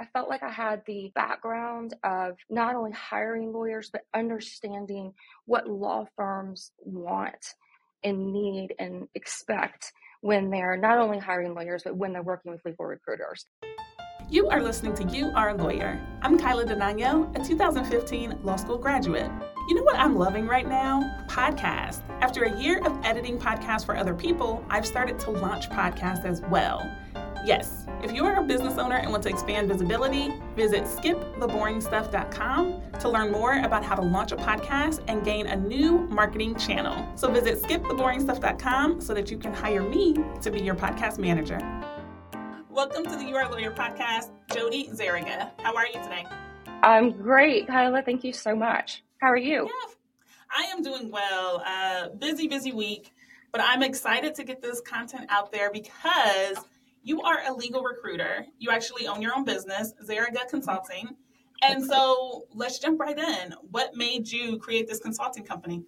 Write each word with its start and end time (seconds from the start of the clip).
I 0.00 0.06
felt 0.14 0.30
like 0.30 0.42
I 0.42 0.50
had 0.50 0.80
the 0.86 1.12
background 1.14 1.92
of 2.04 2.38
not 2.48 2.74
only 2.74 2.92
hiring 2.92 3.52
lawyers, 3.52 3.90
but 3.92 4.00
understanding 4.14 5.12
what 5.44 5.68
law 5.68 6.06
firms 6.16 6.72
want 6.78 7.54
and 8.02 8.32
need 8.32 8.74
and 8.78 9.08
expect 9.14 9.92
when 10.22 10.48
they're 10.48 10.78
not 10.78 10.96
only 10.96 11.18
hiring 11.18 11.54
lawyers, 11.54 11.82
but 11.84 11.98
when 11.98 12.14
they're 12.14 12.22
working 12.22 12.50
with 12.50 12.64
legal 12.64 12.86
recruiters. 12.86 13.44
You 14.30 14.48
are 14.48 14.62
listening 14.62 14.94
to 14.94 15.04
You 15.04 15.32
Are 15.34 15.50
a 15.50 15.54
Lawyer. 15.54 16.00
I'm 16.22 16.38
Kyla 16.38 16.64
Denano, 16.64 17.38
a 17.38 17.44
2015 17.44 18.38
law 18.42 18.56
school 18.56 18.78
graduate. 18.78 19.30
You 19.68 19.74
know 19.74 19.82
what 19.82 19.96
I'm 19.96 20.16
loving 20.16 20.46
right 20.46 20.66
now? 20.66 21.26
Podcasts. 21.28 22.00
After 22.22 22.44
a 22.44 22.58
year 22.58 22.80
of 22.86 23.04
editing 23.04 23.38
podcasts 23.38 23.84
for 23.84 23.94
other 23.96 24.14
people, 24.14 24.64
I've 24.70 24.86
started 24.86 25.18
to 25.20 25.30
launch 25.30 25.68
podcasts 25.68 26.24
as 26.24 26.40
well. 26.42 26.90
Yes, 27.42 27.86
if 28.02 28.12
you 28.12 28.26
are 28.26 28.38
a 28.38 28.42
business 28.42 28.76
owner 28.76 28.96
and 28.96 29.10
want 29.10 29.22
to 29.22 29.30
expand 29.30 29.68
visibility, 29.68 30.30
visit 30.54 30.84
skiptheboringstuff.com 30.84 32.82
to 33.00 33.08
learn 33.08 33.32
more 33.32 33.60
about 33.60 33.82
how 33.82 33.94
to 33.94 34.02
launch 34.02 34.32
a 34.32 34.36
podcast 34.36 35.02
and 35.08 35.24
gain 35.24 35.46
a 35.46 35.56
new 35.56 36.00
marketing 36.08 36.54
channel. 36.56 37.08
So 37.16 37.30
visit 37.32 37.62
skiptheboringstuff.com 37.62 39.00
so 39.00 39.14
that 39.14 39.30
you 39.30 39.38
can 39.38 39.54
hire 39.54 39.82
me 39.82 40.16
to 40.42 40.50
be 40.50 40.60
your 40.60 40.74
podcast 40.74 41.16
manager. 41.16 41.58
Welcome 42.68 43.04
to 43.04 43.16
the 43.16 43.24
You 43.24 43.36
Are 43.36 43.50
Lawyer 43.50 43.70
podcast, 43.70 44.28
Jodie 44.48 44.94
Zerega. 44.94 45.48
How 45.62 45.74
are 45.74 45.86
you 45.86 45.94
today? 45.94 46.26
I'm 46.82 47.10
great, 47.10 47.66
Kyla. 47.66 48.02
Thank 48.02 48.22
you 48.22 48.34
so 48.34 48.54
much. 48.54 49.02
How 49.22 49.28
are 49.28 49.38
you? 49.38 49.64
Yeah, 49.64 49.94
I 50.54 50.64
am 50.64 50.82
doing 50.82 51.10
well. 51.10 51.62
Uh, 51.64 52.10
busy, 52.10 52.48
busy 52.48 52.72
week, 52.72 53.14
but 53.50 53.62
I'm 53.62 53.82
excited 53.82 54.34
to 54.34 54.44
get 54.44 54.60
this 54.60 54.82
content 54.82 55.24
out 55.30 55.52
there 55.52 55.70
because 55.72 56.58
you 57.02 57.22
are 57.22 57.40
a 57.46 57.52
legal 57.52 57.82
recruiter. 57.82 58.46
You 58.58 58.70
actually 58.70 59.06
own 59.06 59.22
your 59.22 59.34
own 59.34 59.44
business, 59.44 59.92
Zerega 60.06 60.48
Consulting. 60.48 61.08
And 61.62 61.84
so 61.84 62.46
let's 62.54 62.78
jump 62.78 63.00
right 63.00 63.18
in. 63.18 63.54
What 63.70 63.94
made 63.94 64.30
you 64.30 64.58
create 64.58 64.88
this 64.88 65.00
consulting 65.00 65.44
company? 65.44 65.84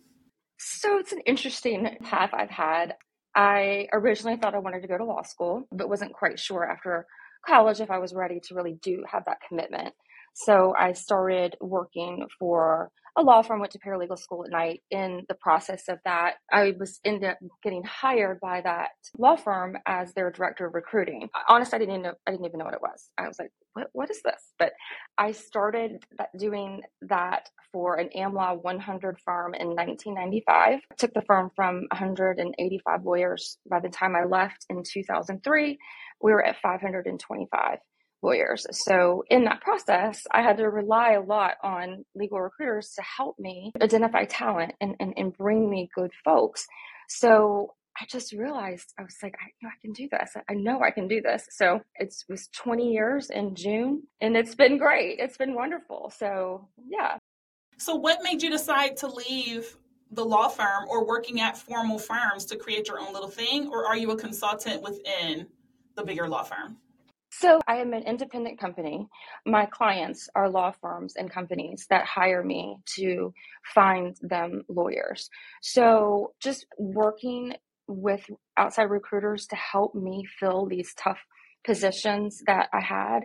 So 0.59 0.98
it's 0.98 1.12
an 1.12 1.20
interesting 1.27 1.97
path 2.03 2.31
I've 2.33 2.51
had. 2.51 2.95
I 3.34 3.89
originally 3.92 4.36
thought 4.36 4.55
I 4.55 4.59
wanted 4.59 4.83
to 4.83 4.89
go 4.89 4.98
to 4.98 5.05
law 5.05 5.23
school, 5.23 5.67
but 5.73 5.89
wasn't 5.89 6.12
quite 6.12 6.39
sure 6.39 6.69
after 6.69 7.06
college 7.47 7.81
if 7.81 7.91
I 7.91 7.98
was 7.98 8.12
ready 8.12 8.41
to 8.41 8.55
really 8.55 8.79
do 8.83 9.03
have 9.11 9.25
that 9.25 9.39
commitment. 9.48 9.95
So 10.34 10.75
I 10.78 10.92
started 10.92 11.56
working 11.61 12.27
for 12.38 12.91
a 13.16 13.22
law 13.22 13.42
firm, 13.42 13.61
went 13.61 13.72
to 13.72 13.78
paralegal 13.78 14.19
school 14.19 14.44
at 14.44 14.50
night. 14.50 14.83
In 14.91 15.24
the 15.28 15.34
process 15.34 15.89
of 15.89 15.98
that, 16.05 16.36
I 16.50 16.72
was 16.78 16.98
ended 17.05 17.30
up 17.30 17.39
getting 17.62 17.84
hired 17.84 18.41
by 18.41 18.62
that 18.62 18.91
law 19.19 19.36
firm 19.36 19.77
as 19.86 20.14
their 20.14 20.30
director 20.30 20.66
of 20.66 20.74
recruiting. 20.74 21.28
Honestly, 21.48 21.77
I 21.77 21.78
didn't 21.80 21.94
even 21.94 22.02
know, 22.02 22.14
I 22.27 22.30
didn't 22.30 22.47
even 22.47 22.58
know 22.58 22.64
what 22.64 22.74
it 22.74 22.80
was. 22.80 23.11
I 23.19 23.28
was 23.28 23.39
like, 23.39 23.50
what, 23.74 23.89
what 23.92 24.11
is 24.11 24.22
this? 24.22 24.55
But 24.58 24.72
I 25.19 25.33
started 25.33 26.02
doing 26.39 26.80
that 27.02 27.50
for 27.70 27.96
an 27.96 28.08
AmLaw 28.17 28.62
100 28.62 29.19
firm 29.24 29.55
in 29.55 29.69
1995. 29.69 30.80
I 30.91 30.94
took 30.96 31.12
the 31.12 31.22
firm 31.22 31.50
from 31.55 31.86
185 31.92 33.05
lawyers. 33.05 33.58
By 33.69 33.80
the 33.80 33.89
time 33.91 34.17
I 34.17 34.24
left 34.24 34.64
in 34.70 34.83
2003, 34.83 35.78
we 36.22 36.33
were 36.33 36.44
at 36.44 36.56
525 36.62 37.78
lawyers. 38.23 38.67
So 38.70 39.25
in 39.28 39.45
that 39.45 39.61
process, 39.61 40.23
I 40.31 40.42
had 40.42 40.56
to 40.59 40.69
rely 40.69 41.12
a 41.12 41.20
lot 41.20 41.55
on 41.62 42.05
legal 42.15 42.41
recruiters 42.41 42.92
to 42.97 43.03
help 43.03 43.39
me 43.39 43.73
identify 43.81 44.25
talent 44.25 44.73
and, 44.81 44.95
and, 45.01 45.14
and 45.17 45.37
bring 45.37 45.69
me 45.69 45.91
good 45.95 46.12
folks. 46.25 46.67
So 47.09 47.75
I 48.01 48.06
just 48.09 48.33
realized 48.33 48.92
I 48.98 49.03
was 49.03 49.17
like, 49.23 49.34
I 49.34 49.51
know 49.62 49.69
I 49.69 49.79
can 49.81 49.92
do 49.92 50.09
this. 50.11 50.34
I 50.48 50.55
know 50.55 50.81
I 50.81 50.91
can 50.91 51.09
do 51.09 51.20
this. 51.20 51.47
So 51.51 51.81
it 51.97 52.14
was 52.29 52.48
20 52.55 52.91
years 52.91 53.31
in 53.31 53.55
June 53.55 54.05
and 54.20 54.36
it's 54.36 54.55
been 54.55 54.79
great. 54.79 55.19
It's 55.19 55.36
been 55.36 55.55
wonderful. 55.55 56.12
So 56.17 56.69
yeah. 56.89 57.19
So 57.79 57.97
what 57.97 58.23
made 58.23 58.42
you 58.42 58.51
decide 58.51 58.97
to 58.98 59.09
leave 59.09 59.77
the 60.11 60.25
law 60.25 60.48
firm 60.48 60.84
or 60.89 61.07
working 61.07 61.41
at 61.41 61.57
formal 61.57 61.98
firms 61.98 62.45
to 62.46 62.57
create 62.57 62.89
your 62.89 63.01
own 63.01 63.13
little 63.13 63.30
thing? 63.30 63.69
Or 63.69 63.86
are 63.86 63.96
you 63.96 64.11
a 64.13 64.17
consultant 64.17 64.83
within 64.83 65.46
the 65.96 66.05
bigger 66.05 66.29
law 66.29 66.45
firm? 66.45 66.77
So 67.35 67.61
I 67.67 67.77
am 67.77 67.95
an 67.95 68.03
independent 68.03 68.61
company. 68.61 69.09
My 69.47 69.65
clients 69.65 70.29
are 70.35 70.51
law 70.51 70.70
firms 70.83 71.15
and 71.17 71.31
companies 71.31 71.87
that 71.89 72.05
hire 72.05 72.45
me 72.45 72.77
to 72.97 73.33
find 73.75 74.15
them 74.20 74.65
lawyers. 74.69 75.31
So 75.63 76.35
just 76.43 76.67
working 76.79 77.55
with 77.89 78.25
outside 78.59 78.85
recruiters 78.85 79.47
to 79.47 79.57
help 79.57 79.95
me 79.95 80.25
fill 80.39 80.67
these 80.67 80.93
tough 80.95 81.19
positions 81.65 82.43
that 82.47 82.69
I 82.73 82.81
had. 82.81 83.20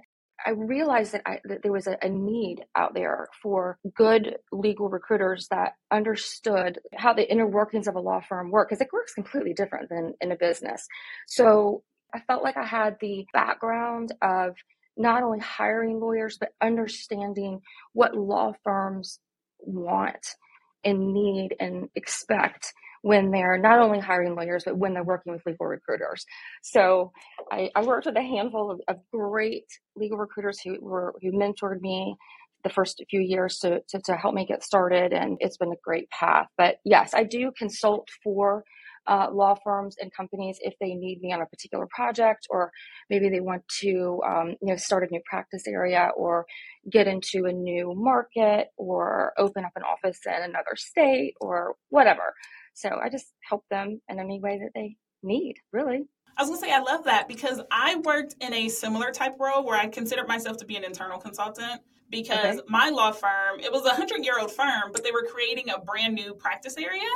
I 0.46 0.52
realized 0.52 1.12
that, 1.12 1.24
I, 1.26 1.40
that 1.46 1.64
there 1.64 1.74
was 1.74 1.88
a, 1.88 1.98
a 2.02 2.08
need 2.08 2.64
out 2.78 2.94
there 2.94 3.28
for 3.42 3.78
good 3.94 4.38
legal 4.54 4.88
recruiters 4.88 5.48
that 5.52 5.74
understood 5.92 6.80
how 6.96 7.14
the 7.14 7.30
inner 7.30 7.48
workings 7.48 7.88
of 7.88 7.96
a 7.96 8.00
law 8.00 8.22
firm 8.22 8.52
work 8.52 8.70
because 8.70 8.80
it 8.80 8.88
works 8.94 9.14
completely 9.14 9.54
different 9.54 9.90
than 9.90 10.14
in 10.22 10.32
a 10.32 10.38
business. 10.38 10.88
So 11.28 11.84
I 12.14 12.20
felt 12.22 12.44
like 12.44 12.58
I 12.58 12.66
had 12.66 12.98
the 13.00 13.26
background 13.34 14.14
of 14.22 14.56
not 14.98 15.24
only 15.24 15.40
hiring 15.40 16.00
lawyers, 16.00 16.38
but 16.40 16.50
understanding 16.62 17.62
what 17.94 18.16
law 18.16 18.54
firms 18.64 19.20
want 19.60 20.36
and 20.84 21.14
need 21.14 21.56
and 21.60 21.90
expect 21.96 22.74
when 23.04 23.32
they're 23.32 23.58
not 23.58 23.80
only 23.80 24.00
hiring 24.00 24.36
lawyers, 24.36 24.64
but 24.66 24.78
when 24.78 24.94
they're 24.94 25.04
working 25.04 25.34
with 25.34 25.46
legal 25.46 25.68
recruiters. 25.68 26.26
So 26.64 27.12
I, 27.52 27.70
I 27.76 27.84
worked 27.84 28.06
with 28.08 28.18
a 28.18 28.22
handful 28.22 28.72
of, 28.72 28.82
of, 28.88 28.98
great 29.14 29.66
legal 29.96 30.18
recruiters 30.18 30.60
who 30.60 30.78
were 30.82 31.14
who 31.22 31.32
mentored 31.32 31.80
me 31.82 32.16
the 32.64 32.70
first 32.70 33.02
few 33.10 33.22
years 33.22 33.60
to, 33.60 33.82
to, 33.90 34.02
to 34.02 34.16
help 34.18 34.34
me 34.34 34.46
get 34.46 34.64
started 34.64 35.14
and 35.14 35.38
it's 35.40 35.58
been 35.58 35.72
a 35.72 35.84
great 35.84 36.10
path. 36.10 36.48
But 36.58 36.78
yes, 36.84 37.14
I 37.14 37.24
do 37.24 37.52
consult 37.58 38.10
for 38.24 38.64
uh, 39.08 39.28
law 39.32 39.56
firms 39.64 39.96
and 40.00 40.14
companies 40.14 40.58
if 40.62 40.74
they 40.80 40.94
need 40.94 41.22
me 41.22 41.32
on 41.32 41.42
a 41.42 41.46
particular 41.46 41.88
project 41.90 42.48
or 42.50 42.72
maybe 43.10 43.30
they 43.30 43.40
want 43.40 43.64
to 43.80 44.22
um, 44.26 44.56
you 44.62 44.68
know 44.68 44.76
start 44.76 45.04
a 45.04 45.08
new 45.12 45.22
practice 45.26 45.64
area 45.68 46.10
or 46.16 46.46
get 46.92 47.08
into 47.08 47.46
a 47.46 47.52
new 47.54 47.94
market 47.96 48.68
or 48.78 49.34
open 49.38 49.66
up 49.66 49.72
an 49.76 49.84
office 49.84 50.20
in 50.26 50.44
another 50.44 50.76
state 50.76 51.34
or 51.42 51.76
whatever. 51.90 52.34
So 52.74 52.90
i 53.04 53.10
just 53.10 53.34
help 53.50 53.64
them 53.72 54.02
in 54.08 54.20
any 54.20 54.40
way 54.40 54.60
that 54.60 54.72
they 54.76 54.98
need 55.24 55.56
really. 55.72 56.06
I 56.38 56.44
was 56.44 56.50
gonna 56.50 56.62
say 56.62 56.72
I 56.72 56.80
love 56.80 57.06
that 57.06 57.28
because 57.28 57.62
I 57.72 57.96
worked 57.96 58.36
in 58.40 58.54
a 58.54 58.70
similar 58.70 59.12
type 59.12 59.38
role 59.40 59.66
where 59.66 59.78
I 59.78 59.88
considered 59.88 60.28
myself 60.28 60.58
to 60.58 60.66
be 60.66 60.76
an 60.76 60.84
internal 60.84 61.18
consultant 61.18 61.82
because 62.10 62.58
okay. 62.58 62.62
my 62.70 62.90
law 62.90 63.12
firm 63.12 63.60
it 63.60 63.72
was 63.72 63.86
a 63.86 63.90
hundred 63.90 64.24
year 64.24 64.40
old 64.40 64.52
firm, 64.52 64.92
but 64.92 65.04
they 65.04 65.12
were 65.12 65.24
creating 65.24 65.70
a 65.70 65.80
brand 65.80 66.14
new 66.14 66.34
practice 66.36 66.78
area, 66.78 67.10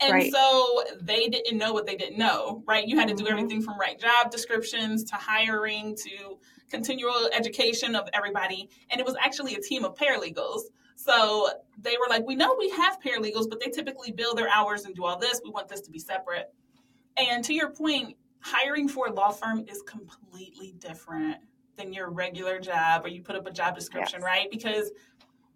and 0.00 0.12
right. 0.12 0.32
so 0.32 0.82
they 1.00 1.28
didn't 1.28 1.58
know 1.58 1.72
what 1.72 1.86
they 1.86 1.96
didn't 1.96 2.18
know, 2.18 2.62
right? 2.66 2.86
You 2.86 2.98
had 2.98 3.08
to 3.08 3.14
do 3.14 3.24
mm-hmm. 3.24 3.32
everything 3.32 3.62
from 3.62 3.78
write 3.78 4.00
job 4.00 4.30
descriptions 4.30 5.04
to 5.04 5.16
hiring 5.16 5.96
to 5.96 6.38
continual 6.70 7.28
education 7.32 7.96
of 7.96 8.08
everybody. 8.12 8.68
And 8.90 9.00
it 9.00 9.06
was 9.06 9.16
actually 9.20 9.54
a 9.56 9.60
team 9.60 9.84
of 9.84 9.96
paralegals. 9.96 10.62
So 10.94 11.48
they 11.80 11.96
were 11.98 12.06
like, 12.08 12.26
we 12.26 12.36
know 12.36 12.54
we 12.58 12.70
have 12.70 12.98
paralegals, 13.00 13.48
but 13.48 13.60
they 13.60 13.70
typically 13.70 14.12
bill 14.12 14.34
their 14.34 14.48
hours 14.48 14.84
and 14.84 14.94
do 14.94 15.04
all 15.04 15.18
this. 15.18 15.40
We 15.42 15.50
want 15.50 15.68
this 15.68 15.80
to 15.82 15.90
be 15.90 15.98
separate. 15.98 16.52
And 17.16 17.44
to 17.44 17.54
your 17.54 17.70
point, 17.70 18.16
hiring 18.40 18.88
for 18.88 19.08
a 19.08 19.12
law 19.12 19.30
firm 19.30 19.64
is 19.68 19.82
completely 19.82 20.74
different 20.78 21.38
than 21.76 21.92
your 21.92 22.10
regular 22.10 22.60
job 22.60 23.04
or 23.04 23.08
you 23.08 23.22
put 23.22 23.36
up 23.36 23.46
a 23.46 23.52
job 23.52 23.74
description, 23.74 24.20
yes. 24.20 24.26
right? 24.26 24.50
Because 24.50 24.90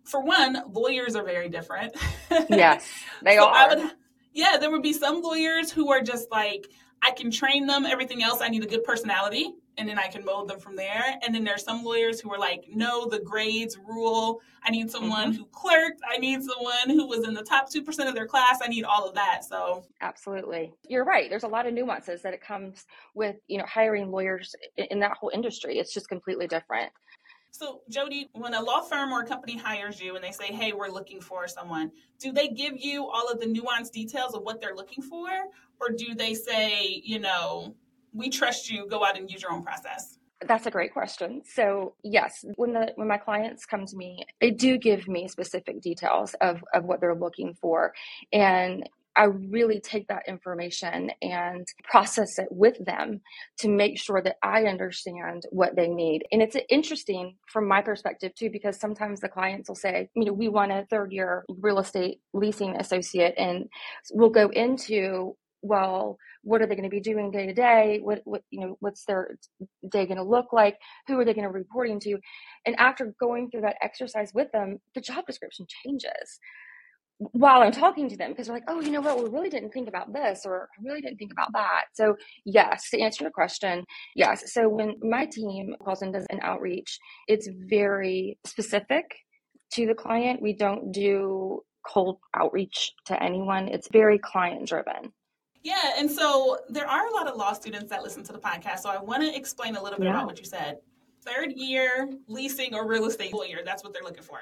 for 0.05 0.21
one, 0.23 0.63
lawyers 0.73 1.15
are 1.15 1.25
very 1.25 1.49
different. 1.49 1.95
yes, 2.49 2.89
they 3.23 3.37
so 3.37 3.47
are. 3.47 3.69
Would, 3.69 3.91
yeah, 4.33 4.57
there 4.59 4.71
would 4.71 4.83
be 4.83 4.93
some 4.93 5.23
lawyers 5.23 5.71
who 5.71 5.91
are 5.91 6.01
just 6.01 6.31
like, 6.31 6.69
I 7.03 7.11
can 7.11 7.31
train 7.31 7.67
them, 7.67 7.85
everything 7.85 8.23
else, 8.23 8.41
I 8.41 8.49
need 8.49 8.63
a 8.63 8.67
good 8.67 8.85
personality, 8.85 9.55
and 9.77 9.89
then 9.89 9.99
I 9.99 10.07
can 10.07 10.25
mold 10.25 10.49
them 10.49 10.61
from 10.61 10.77
there. 10.77 11.19
And 11.25 11.35
then 11.35 11.43
there's 11.43 11.65
some 11.65 11.83
lawyers 11.83 12.21
who 12.21 12.33
are 12.33 12.39
like, 12.39 12.67
no, 12.69 13.07
the 13.07 13.19
grades 13.19 13.77
rule. 13.89 14.41
I 14.63 14.71
need 14.71 14.91
someone 14.91 15.33
mm-hmm. 15.33 15.39
who 15.39 15.47
clerked. 15.47 16.01
I 16.09 16.19
need 16.19 16.43
someone 16.43 16.89
who 16.89 17.09
was 17.09 17.27
in 17.27 17.35
the 17.35 17.43
top 17.43 17.71
2% 17.73 18.09
of 18.09 18.15
their 18.15 18.27
class. 18.27 18.61
I 18.63 18.69
need 18.69 18.85
all 18.85 19.09
of 19.09 19.15
that. 19.15 19.45
So, 19.45 19.85
absolutely. 20.01 20.73
You're 20.89 21.05
right. 21.05 21.29
There's 21.29 21.43
a 21.43 21.49
lot 21.49 21.67
of 21.67 21.75
nuances 21.75 22.23
that 22.23 22.35
it 22.35 22.41
comes 22.41 22.87
with, 23.15 23.37
you 23.49 23.59
know, 23.59 23.67
hiring 23.67 24.11
lawyers 24.11 24.55
in 24.77 25.01
that 25.01 25.17
whole 25.17 25.31
industry. 25.35 25.79
It's 25.79 25.93
just 25.93 26.09
completely 26.09 26.47
different. 26.47 26.93
So, 27.53 27.83
Jodie, 27.91 28.29
when 28.33 28.55
a 28.55 28.63
law 28.63 28.81
firm 28.81 29.13
or 29.13 29.21
a 29.21 29.27
company 29.27 29.59
hires 29.59 30.01
you 30.01 30.17
and 30.17 30.25
they 30.25 30.31
say, 30.31 30.47
hey, 30.47 30.73
we're 30.73 30.89
looking 30.89 31.21
for 31.21 31.47
someone, 31.47 31.93
do 32.19 32.33
they 32.33 32.49
give 32.49 32.79
you 32.79 33.07
all 33.07 33.29
of 33.29 33.41
the 33.41 33.47
nuanced 33.47 33.93
details 33.93 34.35
of 34.35 34.43
what 34.43 34.59
they're 34.59 34.75
looking 34.75 35.03
for? 35.03 35.29
Or 35.79 35.91
do 35.91 36.15
they 36.15 36.33
say, 36.33 37.03
you 37.05 37.19
know, 37.19 37.77
we 38.15 38.31
trust 38.31 38.71
you, 38.71 38.87
go 38.89 39.05
out 39.05 39.19
and 39.19 39.31
use 39.31 39.43
your 39.43 39.53
own 39.53 39.63
process? 39.63 40.19
That's 40.41 40.67
a 40.67 40.71
great 40.71 40.95
question. 40.95 41.43
So 41.45 41.95
yes, 42.03 42.45
when 42.57 42.73
the 42.73 42.93
when 42.97 43.07
my 43.07 43.19
clients 43.19 43.65
come 43.67 43.87
to 43.87 43.97
me, 43.97 44.25
they 44.41 44.51
do 44.51 44.77
give 44.77 45.07
me 45.07 45.29
specific 45.29 45.83
details 45.83 46.35
of, 46.41 46.65
of 46.75 46.85
what 46.85 47.01
they're 47.01 47.15
looking 47.15 47.55
for. 47.55 47.93
And 48.33 48.89
I 49.17 49.25
really 49.25 49.81
take 49.81 50.09
that 50.09 50.29
information 50.29 51.11
and 51.21 51.67
process 51.85 52.39
it 52.39 52.49
with 52.51 52.83
them 52.85 53.21
to 53.59 53.69
make 53.69 53.99
sure 53.99 54.23
that 54.23 54.37
I 54.43 54.65
understand 54.65 55.45
what 55.51 55.77
they 55.77 55.89
need. 55.89 56.25
And 56.33 56.41
it's 56.41 56.57
interesting 56.69 57.37
from 57.47 57.69
my 57.69 57.83
perspective 57.83 58.35
too, 58.35 58.51
because 58.51 58.81
sometimes 58.81 59.21
the 59.21 59.29
clients 59.29 59.69
will 59.69 59.77
say, 59.77 60.09
you 60.15 60.25
know, 60.25 60.33
we 60.33 60.49
want 60.49 60.73
a 60.73 60.87
third 60.91 61.13
year 61.13 61.45
real 61.49 61.79
estate 61.79 62.21
leasing 62.33 62.77
associate 62.77 63.35
and 63.37 63.69
we'll 64.13 64.31
go 64.31 64.49
into 64.49 65.37
well 65.65 66.19
what 66.43 66.61
are 66.61 66.67
they 66.67 66.75
going 66.75 66.91
to 66.91 66.91
be 66.91 67.01
doing 67.01 67.31
day 67.31 67.47
to 67.47 67.55
day? 67.55 68.01
What 68.03 68.23
what 68.25 68.43
you 68.51 68.61
know 68.61 68.77
what's 68.81 69.05
their 69.05 69.39
day 69.89 70.07
going 70.07 70.17
to 70.17 70.25
look 70.25 70.53
like? 70.53 70.77
Who 71.07 71.21
are 71.21 71.25
they 71.25 71.35
going 71.35 71.47
to 71.47 71.53
be 71.53 71.59
reporting 71.59 72.01
to? 72.01 72.19
And 72.67 72.75
after 72.81 73.15
going 73.21 73.49
through 73.51 73.61
that 73.61 73.77
exercise 73.81 74.33
with 74.35 74.51
them 74.53 74.81
the 74.95 75.01
job 75.01 75.25
description 75.27 75.67
changes 75.85 76.41
while 77.19 77.63
I'm 77.63 77.73
talking 77.73 78.09
to 78.09 78.17
them 78.17 78.31
because 78.31 78.47
they're 78.47 78.57
like, 78.57 78.65
oh, 78.69 78.81
you 78.81 78.91
know 78.91 79.01
what? 79.01 79.23
We 79.23 79.31
really 79.31 79.49
didn't 79.49 79.73
think 79.73 79.89
about 79.89 80.13
this 80.13 80.43
or 80.45 80.69
I 80.77 80.83
really 80.85 81.01
didn't 81.01 81.19
think 81.19 81.33
about 81.33 81.53
that. 81.53 81.85
So, 81.95 82.17
yes, 82.45 82.91
to 82.91 83.01
answer 83.01 83.25
your 83.25 83.31
question, 83.31 83.85
yes. 84.17 84.53
So, 84.53 84.69
when 84.69 84.95
my 85.03 85.27
team 85.27 85.75
calls 85.85 86.03
and 86.03 86.13
does 86.13 86.27
an 86.31 86.41
outreach, 86.43 86.99
it's 87.29 87.49
very 87.69 88.39
specific 88.45 89.05
to 89.75 89.87
the 89.87 89.95
client. 89.95 90.43
We 90.43 90.55
don't 90.55 90.93
do 90.93 91.61
cold 91.87 92.19
outreach 92.35 92.93
to 93.07 93.23
anyone, 93.23 93.69
it's 93.69 93.89
very 93.93 94.19
client 94.19 94.69
driven. 94.69 95.13
Yeah, 95.63 95.93
and 95.97 96.11
so 96.11 96.59
there 96.69 96.89
are 96.89 97.07
a 97.07 97.13
lot 97.13 97.29
of 97.29 97.37
law 97.37 97.53
students 97.53 97.89
that 97.91 98.03
listen 98.03 98.25
to 98.25 98.33
the 98.33 98.39
podcast. 98.39 98.81
So 98.81 98.91
I 98.91 99.01
want 99.01 99.23
to 99.23 99.35
explain 99.35 99.77
a 99.77 99.83
little 99.83 99.99
bit 99.99 100.07
yeah. 100.07 100.15
about 100.15 100.27
what 100.27 100.39
you 100.39 100.45
said. 100.45 100.79
Third 101.25 101.53
year 101.53 102.11
leasing 102.27 102.75
or 102.75 102.89
real 102.89 103.05
estate 103.07 103.33
lawyer, 103.33 103.61
that's 103.65 103.85
what 103.85 103.93
they're 103.93 104.03
looking 104.03 104.25
for. 104.25 104.39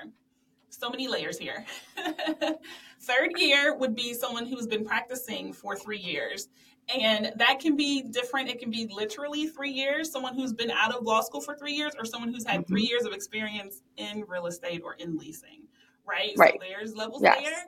So 0.70 0.88
many 0.88 1.08
layers 1.08 1.38
here. 1.38 1.64
Third 3.00 3.32
year 3.36 3.76
would 3.76 3.94
be 3.94 4.14
someone 4.14 4.46
who's 4.46 4.66
been 4.66 4.84
practicing 4.84 5.52
for 5.52 5.76
three 5.76 5.98
years. 5.98 6.48
And 6.94 7.32
that 7.36 7.60
can 7.60 7.76
be 7.76 8.02
different. 8.02 8.48
It 8.48 8.58
can 8.58 8.70
be 8.70 8.88
literally 8.92 9.46
three 9.46 9.70
years, 9.70 10.10
someone 10.10 10.34
who's 10.34 10.52
been 10.52 10.70
out 10.70 10.94
of 10.94 11.04
law 11.04 11.20
school 11.20 11.40
for 11.40 11.54
three 11.54 11.72
years, 11.72 11.92
or 11.98 12.04
someone 12.04 12.32
who's 12.32 12.44
had 12.44 12.60
mm-hmm. 12.60 12.72
three 12.72 12.82
years 12.82 13.04
of 13.04 13.12
experience 13.12 13.82
in 13.96 14.24
real 14.26 14.46
estate 14.46 14.82
or 14.84 14.94
in 14.94 15.16
leasing, 15.16 15.62
right? 16.04 16.32
right. 16.36 16.54
So 16.60 16.66
there's 16.68 16.96
levels 16.96 17.22
yes. 17.22 17.38
there. 17.42 17.64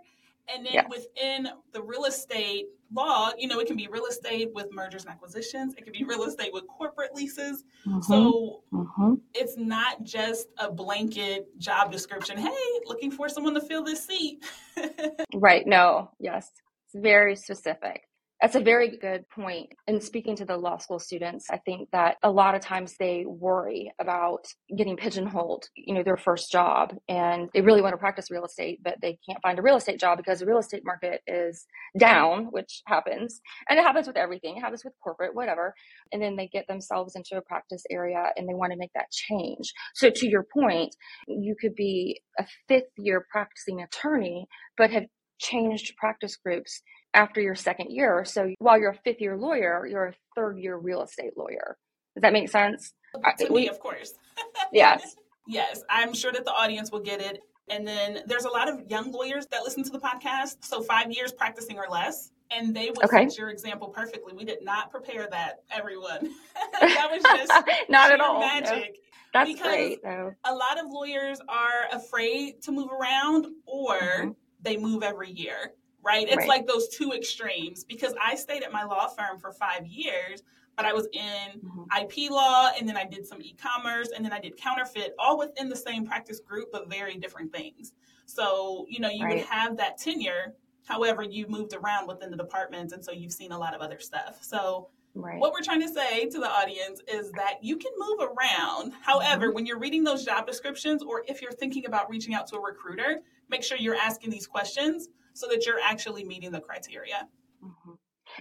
And 0.52 0.66
then 0.66 0.72
yes. 0.74 0.86
within 0.88 1.48
the 1.72 1.82
real 1.82 2.04
estate 2.04 2.66
law, 2.92 3.30
you 3.38 3.48
know, 3.48 3.58
it 3.60 3.66
can 3.66 3.76
be 3.76 3.88
real 3.90 4.06
estate 4.06 4.50
with 4.54 4.66
mergers 4.72 5.04
and 5.04 5.12
acquisitions, 5.12 5.74
it 5.76 5.84
can 5.84 5.92
be 5.92 6.04
real 6.04 6.24
estate 6.24 6.52
with 6.52 6.66
corporate 6.66 7.14
leases. 7.14 7.64
Mm-hmm. 7.86 8.00
So 8.00 8.62
mm-hmm. 8.72 9.14
it's 9.34 9.56
not 9.56 10.02
just 10.02 10.48
a 10.58 10.70
blanket 10.70 11.46
job 11.58 11.92
description. 11.92 12.36
Hey, 12.36 12.80
looking 12.86 13.10
for 13.10 13.28
someone 13.28 13.54
to 13.54 13.60
fill 13.60 13.84
this 13.84 14.06
seat. 14.06 14.44
right. 15.34 15.66
No, 15.66 16.10
yes. 16.18 16.50
It's 16.86 17.02
very 17.02 17.36
specific. 17.36 18.02
That's 18.42 18.56
a 18.56 18.60
very 18.60 18.96
good 18.96 19.28
point. 19.30 19.68
And 19.86 20.02
speaking 20.02 20.34
to 20.34 20.44
the 20.44 20.56
law 20.56 20.76
school 20.78 20.98
students, 20.98 21.46
I 21.48 21.58
think 21.58 21.90
that 21.92 22.16
a 22.24 22.30
lot 22.30 22.56
of 22.56 22.60
times 22.60 22.96
they 22.98 23.24
worry 23.24 23.92
about 24.00 24.46
getting 24.76 24.96
pigeonholed, 24.96 25.68
you 25.76 25.94
know, 25.94 26.02
their 26.02 26.16
first 26.16 26.50
job 26.50 26.92
and 27.08 27.48
they 27.54 27.60
really 27.60 27.82
want 27.82 27.92
to 27.92 27.98
practice 27.98 28.32
real 28.32 28.44
estate, 28.44 28.80
but 28.82 28.96
they 29.00 29.16
can't 29.28 29.40
find 29.42 29.60
a 29.60 29.62
real 29.62 29.76
estate 29.76 30.00
job 30.00 30.18
because 30.18 30.40
the 30.40 30.46
real 30.46 30.58
estate 30.58 30.82
market 30.84 31.20
is 31.28 31.66
down, 31.96 32.46
which 32.46 32.82
happens. 32.88 33.40
And 33.68 33.78
it 33.78 33.82
happens 33.82 34.08
with 34.08 34.16
everything. 34.16 34.56
It 34.56 34.60
happens 34.60 34.82
with 34.84 34.94
corporate, 35.00 35.36
whatever. 35.36 35.72
And 36.10 36.20
then 36.20 36.34
they 36.34 36.48
get 36.48 36.66
themselves 36.66 37.14
into 37.14 37.36
a 37.36 37.42
practice 37.42 37.84
area 37.92 38.32
and 38.36 38.48
they 38.48 38.54
want 38.54 38.72
to 38.72 38.78
make 38.78 38.92
that 38.96 39.12
change. 39.12 39.72
So 39.94 40.10
to 40.10 40.28
your 40.28 40.44
point, 40.52 40.96
you 41.28 41.54
could 41.60 41.76
be 41.76 42.20
a 42.40 42.46
fifth 42.66 42.90
year 42.98 43.24
practicing 43.30 43.82
attorney, 43.82 44.48
but 44.76 44.90
have 44.90 45.04
changed 45.38 45.94
practice 45.96 46.36
groups 46.36 46.82
after 47.14 47.40
your 47.40 47.54
second 47.54 47.90
year. 47.90 48.24
So 48.24 48.54
while 48.58 48.78
you're 48.78 48.90
a 48.90 48.98
fifth 49.04 49.20
year 49.20 49.36
lawyer, 49.36 49.86
you're 49.86 50.06
a 50.06 50.14
third 50.34 50.58
year 50.58 50.76
real 50.76 51.02
estate 51.02 51.36
lawyer. 51.36 51.76
Does 52.14 52.22
that 52.22 52.32
make 52.32 52.48
sense? 52.48 52.92
To 53.38 53.52
me, 53.52 53.68
of 53.68 53.78
course. 53.78 54.14
yes. 54.72 55.16
Yes, 55.46 55.82
I'm 55.90 56.14
sure 56.14 56.32
that 56.32 56.44
the 56.44 56.52
audience 56.52 56.90
will 56.90 57.00
get 57.00 57.20
it. 57.20 57.40
And 57.68 57.86
then 57.86 58.20
there's 58.26 58.44
a 58.44 58.50
lot 58.50 58.68
of 58.68 58.80
young 58.88 59.12
lawyers 59.12 59.46
that 59.46 59.62
listen 59.62 59.82
to 59.84 59.90
the 59.90 59.98
podcast. 59.98 60.64
So 60.64 60.82
five 60.82 61.10
years 61.10 61.32
practicing 61.32 61.78
or 61.78 61.86
less. 61.90 62.30
And 62.50 62.76
they 62.76 62.90
would 62.90 63.04
okay. 63.04 63.28
your 63.38 63.48
example 63.48 63.88
perfectly. 63.88 64.34
We 64.34 64.44
did 64.44 64.62
not 64.62 64.90
prepare 64.90 65.26
that, 65.30 65.62
everyone. 65.70 66.20
that 66.80 67.08
was 67.10 67.22
just 67.22 67.52
not 67.88 68.12
at 68.12 68.20
all 68.20 68.40
magic. 68.40 68.70
No. 68.72 68.86
That's 69.32 69.52
because 69.52 69.66
great. 69.66 70.02
Though. 70.02 70.34
A 70.44 70.54
lot 70.54 70.78
of 70.78 70.86
lawyers 70.90 71.40
are 71.48 71.86
afraid 71.90 72.60
to 72.62 72.72
move 72.72 72.90
around 72.92 73.46
or 73.64 73.98
mm-hmm. 73.98 74.30
they 74.60 74.76
move 74.76 75.02
every 75.02 75.30
year 75.30 75.72
right? 76.02 76.26
It's 76.26 76.36
right. 76.36 76.48
like 76.48 76.66
those 76.66 76.88
two 76.88 77.12
extremes 77.12 77.84
because 77.84 78.14
I 78.22 78.34
stayed 78.34 78.62
at 78.62 78.72
my 78.72 78.84
law 78.84 79.06
firm 79.08 79.38
for 79.38 79.52
five 79.52 79.86
years, 79.86 80.42
but 80.76 80.84
I 80.84 80.92
was 80.92 81.06
in 81.12 81.60
mm-hmm. 81.60 81.82
IP 82.00 82.30
law 82.30 82.70
and 82.78 82.88
then 82.88 82.96
I 82.96 83.04
did 83.04 83.26
some 83.26 83.40
e 83.40 83.54
commerce 83.60 84.10
and 84.14 84.24
then 84.24 84.32
I 84.32 84.40
did 84.40 84.56
counterfeit, 84.56 85.14
all 85.18 85.38
within 85.38 85.68
the 85.68 85.76
same 85.76 86.06
practice 86.06 86.40
group, 86.40 86.68
but 86.72 86.90
very 86.90 87.16
different 87.16 87.52
things. 87.52 87.92
So, 88.26 88.86
you 88.88 89.00
know, 89.00 89.10
you 89.10 89.24
right. 89.24 89.36
would 89.36 89.46
have 89.46 89.76
that 89.76 89.98
tenure. 89.98 90.54
However, 90.86 91.22
you 91.22 91.46
moved 91.48 91.74
around 91.74 92.08
within 92.08 92.30
the 92.30 92.36
departments, 92.36 92.92
and 92.92 93.04
so 93.04 93.12
you've 93.12 93.32
seen 93.32 93.52
a 93.52 93.58
lot 93.58 93.74
of 93.74 93.80
other 93.80 94.00
stuff. 94.00 94.38
So, 94.42 94.88
Right. 95.14 95.38
What 95.38 95.52
we're 95.52 95.62
trying 95.62 95.82
to 95.82 95.88
say 95.88 96.26
to 96.30 96.38
the 96.38 96.50
audience 96.50 97.02
is 97.06 97.30
that 97.32 97.58
you 97.60 97.76
can 97.76 97.92
move 97.98 98.20
around. 98.30 98.94
However, 99.02 99.48
mm-hmm. 99.48 99.56
when 99.56 99.66
you're 99.66 99.78
reading 99.78 100.04
those 100.04 100.24
job 100.24 100.46
descriptions 100.46 101.02
or 101.02 101.22
if 101.28 101.42
you're 101.42 101.52
thinking 101.52 101.84
about 101.84 102.08
reaching 102.08 102.32
out 102.32 102.46
to 102.46 102.56
a 102.56 102.60
recruiter, 102.60 103.20
make 103.50 103.62
sure 103.62 103.76
you're 103.76 103.94
asking 103.94 104.30
these 104.30 104.46
questions 104.46 105.08
so 105.34 105.46
that 105.48 105.66
you're 105.66 105.80
actually 105.80 106.24
meeting 106.24 106.50
the 106.50 106.60
criteria. 106.60 107.28
Mm-hmm. 107.64 107.92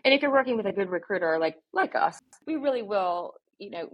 And 0.05 0.13
if 0.13 0.21
you're 0.21 0.31
working 0.31 0.57
with 0.57 0.65
a 0.65 0.71
good 0.71 0.89
recruiter 0.89 1.37
like 1.39 1.57
like 1.73 1.95
us, 1.95 2.19
we 2.45 2.55
really 2.55 2.81
will, 2.81 3.33
you 3.59 3.71
know, 3.71 3.89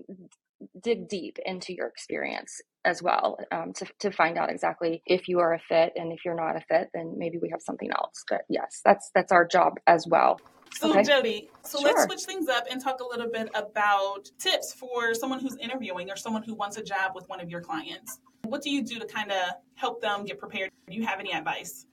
dig 0.81 1.07
deep 1.07 1.37
into 1.45 1.73
your 1.73 1.87
experience 1.87 2.61
as 2.85 3.03
well 3.03 3.37
um, 3.51 3.73
to, 3.73 3.85
to 3.99 4.11
find 4.11 4.37
out 4.37 4.49
exactly 4.49 5.01
if 5.05 5.27
you 5.27 5.39
are 5.39 5.53
a 5.53 5.59
fit 5.59 5.93
and 5.95 6.11
if 6.11 6.19
you're 6.25 6.35
not 6.35 6.55
a 6.55 6.61
fit 6.61 6.89
then 6.93 7.13
maybe 7.17 7.37
we 7.41 7.49
have 7.49 7.61
something 7.61 7.89
else 7.91 8.23
but 8.29 8.41
yes 8.49 8.81
that's 8.83 9.11
that's 9.13 9.31
our 9.31 9.45
job 9.45 9.73
as 9.87 10.05
well 10.07 10.39
so 10.73 10.89
okay. 10.91 11.01
jodie 11.01 11.47
so 11.63 11.79
sure. 11.79 11.89
let's 11.89 12.03
switch 12.03 12.21
things 12.21 12.47
up 12.47 12.65
and 12.71 12.81
talk 12.81 12.99
a 13.01 13.05
little 13.05 13.29
bit 13.29 13.49
about 13.53 14.29
tips 14.39 14.73
for 14.73 15.13
someone 15.13 15.39
who's 15.39 15.57
interviewing 15.57 16.09
or 16.09 16.15
someone 16.15 16.43
who 16.43 16.55
wants 16.55 16.77
a 16.77 16.83
job 16.83 17.11
with 17.13 17.27
one 17.29 17.39
of 17.39 17.49
your 17.49 17.61
clients 17.61 18.19
what 18.43 18.61
do 18.61 18.69
you 18.69 18.83
do 18.83 18.97
to 18.97 19.05
kind 19.05 19.31
of 19.31 19.53
help 19.75 20.01
them 20.01 20.23
get 20.23 20.39
prepared 20.39 20.71
do 20.87 20.95
you 20.95 21.05
have 21.05 21.19
any 21.19 21.33
advice 21.33 21.85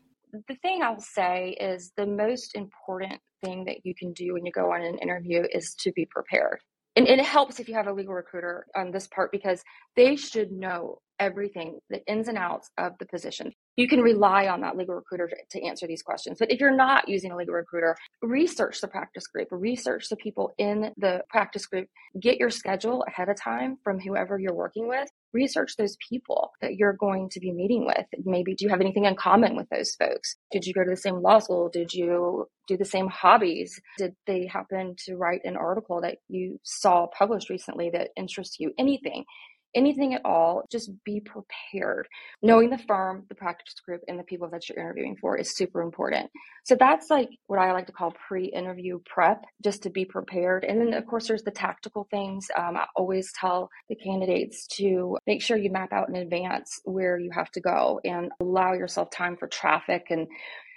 the 0.48 0.56
thing 0.56 0.82
I'll 0.82 1.00
say 1.00 1.56
is 1.60 1.92
the 1.96 2.06
most 2.06 2.54
important 2.54 3.20
thing 3.44 3.64
that 3.66 3.84
you 3.84 3.94
can 3.94 4.12
do 4.12 4.34
when 4.34 4.46
you 4.46 4.52
go 4.52 4.72
on 4.72 4.82
an 4.82 4.98
interview 4.98 5.44
is 5.52 5.74
to 5.80 5.92
be 5.92 6.06
prepared. 6.06 6.58
And, 6.96 7.08
and 7.08 7.20
it 7.20 7.26
helps 7.26 7.58
if 7.58 7.68
you 7.68 7.74
have 7.74 7.88
a 7.88 7.92
legal 7.92 8.14
recruiter 8.14 8.66
on 8.76 8.92
this 8.92 9.08
part 9.08 9.32
because 9.32 9.62
they 9.96 10.14
should 10.14 10.52
know 10.52 10.98
everything, 11.18 11.78
the 11.90 12.04
ins 12.06 12.28
and 12.28 12.38
outs 12.38 12.70
of 12.78 12.92
the 12.98 13.06
position. 13.06 13.52
You 13.76 13.88
can 13.88 14.00
rely 14.00 14.46
on 14.46 14.60
that 14.60 14.76
legal 14.76 14.94
recruiter 14.94 15.28
to, 15.28 15.36
to, 15.50 15.64
answer 15.64 15.86
these 15.86 16.02
questions. 16.02 16.38
But 16.38 16.50
if 16.50 16.60
you're 16.60 16.74
not 16.74 17.08
using 17.08 17.32
a 17.32 17.36
legal 17.36 17.54
recruiter, 17.54 17.96
research 18.22 18.80
the 18.80 18.88
practice 18.88 19.26
group, 19.26 19.48
research 19.50 20.08
the 20.08 20.16
people 20.16 20.54
in 20.58 20.92
the 20.96 21.22
practice 21.28 21.66
group, 21.66 21.88
get 22.20 22.38
your 22.38 22.50
schedule 22.50 23.04
ahead 23.06 23.28
of 23.28 23.40
time 23.40 23.76
from 23.82 24.00
whoever 24.00 24.38
you're 24.38 24.54
working 24.54 24.88
with. 24.88 25.08
Research 25.34 25.76
those 25.76 25.96
people 26.08 26.52
that 26.62 26.76
you're 26.76 26.94
going 26.94 27.28
to 27.30 27.40
be 27.40 27.52
meeting 27.52 27.84
with. 27.84 28.06
Maybe 28.24 28.54
do 28.54 28.64
you 28.64 28.70
have 28.70 28.80
anything 28.80 29.04
in 29.04 29.16
common 29.16 29.56
with 29.56 29.68
those 29.68 29.94
folks? 29.96 30.36
Did 30.52 30.64
you 30.64 30.72
go 30.72 30.84
to 30.84 30.90
the 30.90 30.96
same 30.96 31.20
law 31.22 31.40
school? 31.40 31.68
Did 31.68 31.92
you 31.92 32.48
do 32.68 32.76
the 32.76 32.84
same 32.84 33.08
hobbies? 33.08 33.80
Did 33.98 34.14
they 34.26 34.46
happen 34.46 34.96
to 35.06 35.16
write 35.16 35.42
an 35.44 35.56
article 35.56 36.00
that 36.02 36.18
you 36.28 36.60
saw 36.62 37.08
published 37.08 37.50
recently 37.50 37.90
that 37.90 38.10
interests 38.16 38.56
you? 38.60 38.72
Anything 38.78 39.24
anything 39.74 40.14
at 40.14 40.24
all, 40.24 40.64
just 40.70 40.90
be 41.04 41.20
prepared. 41.20 42.06
Knowing 42.42 42.70
the 42.70 42.78
firm, 42.78 43.24
the 43.28 43.34
practice 43.34 43.74
group, 43.86 44.02
and 44.08 44.18
the 44.18 44.24
people 44.24 44.48
that 44.50 44.68
you're 44.68 44.78
interviewing 44.78 45.16
for 45.20 45.36
is 45.36 45.56
super 45.56 45.82
important. 45.82 46.30
So 46.64 46.76
that's 46.78 47.10
like 47.10 47.28
what 47.46 47.58
I 47.58 47.72
like 47.72 47.86
to 47.86 47.92
call 47.92 48.12
pre 48.28 48.46
interview 48.46 49.00
prep, 49.04 49.44
just 49.62 49.82
to 49.82 49.90
be 49.90 50.04
prepared. 50.04 50.64
And 50.64 50.80
then, 50.80 50.94
of 50.94 51.06
course, 51.06 51.28
there's 51.28 51.42
the 51.42 51.50
tactical 51.50 52.06
things. 52.10 52.46
Um, 52.56 52.76
I 52.76 52.86
always 52.96 53.32
tell 53.38 53.70
the 53.88 53.96
candidates 53.96 54.66
to 54.78 55.18
make 55.26 55.42
sure 55.42 55.56
you 55.56 55.70
map 55.70 55.92
out 55.92 56.08
in 56.08 56.16
advance 56.16 56.80
where 56.84 57.18
you 57.18 57.30
have 57.32 57.50
to 57.52 57.60
go 57.60 58.00
and 58.04 58.30
allow 58.40 58.72
yourself 58.72 59.10
time 59.10 59.36
for 59.36 59.48
traffic 59.48 60.06
and 60.10 60.26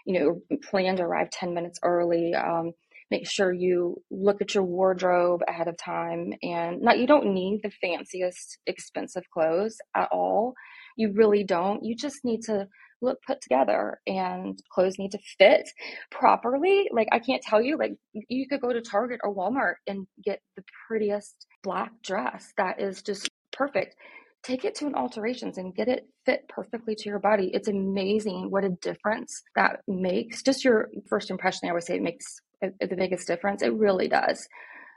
you 0.05 0.19
know 0.19 0.57
plan 0.69 0.95
to 0.95 1.03
arrive 1.03 1.29
10 1.29 1.53
minutes 1.53 1.79
early 1.83 2.33
um, 2.33 2.71
make 3.11 3.29
sure 3.29 3.51
you 3.51 4.01
look 4.11 4.41
at 4.41 4.53
your 4.53 4.63
wardrobe 4.63 5.41
ahead 5.47 5.67
of 5.67 5.77
time 5.77 6.33
and 6.43 6.81
not 6.81 6.99
you 6.99 7.07
don't 7.07 7.33
need 7.33 7.61
the 7.63 7.71
fanciest 7.81 8.57
expensive 8.67 9.23
clothes 9.33 9.77
at 9.95 10.09
all 10.11 10.53
you 10.95 11.11
really 11.13 11.43
don't 11.43 11.83
you 11.83 11.95
just 11.95 12.23
need 12.23 12.41
to 12.41 12.67
look 13.01 13.19
put 13.27 13.39
together 13.41 13.99
and 14.07 14.59
clothes 14.71 14.97
need 14.97 15.11
to 15.11 15.19
fit 15.37 15.69
properly 16.11 16.89
like 16.91 17.07
i 17.11 17.19
can't 17.19 17.43
tell 17.43 17.61
you 17.61 17.77
like 17.77 17.93
you 18.13 18.47
could 18.47 18.61
go 18.61 18.73
to 18.73 18.81
target 18.81 19.19
or 19.23 19.35
walmart 19.35 19.75
and 19.85 20.07
get 20.23 20.41
the 20.55 20.63
prettiest 20.87 21.45
black 21.63 21.91
dress 22.01 22.53
that 22.57 22.81
is 22.81 23.01
just 23.01 23.29
perfect 23.51 23.95
take 24.43 24.65
it 24.65 24.75
to 24.75 24.85
an 24.87 24.95
alterations 24.95 25.57
and 25.57 25.75
get 25.75 25.87
it 25.87 26.07
fit 26.25 26.47
perfectly 26.47 26.95
to 26.95 27.09
your 27.09 27.19
body. 27.19 27.51
It's 27.53 27.67
amazing 27.67 28.49
what 28.49 28.63
a 28.63 28.69
difference 28.69 29.43
that 29.55 29.81
makes. 29.87 30.41
Just 30.41 30.63
your 30.63 30.89
first 31.09 31.29
impression, 31.29 31.61
I 31.65 31.69
always 31.69 31.85
say 31.85 31.95
it 31.97 32.01
makes 32.01 32.39
the 32.61 32.95
biggest 32.95 33.27
difference. 33.27 33.61
It 33.61 33.73
really 33.73 34.07
does. 34.07 34.47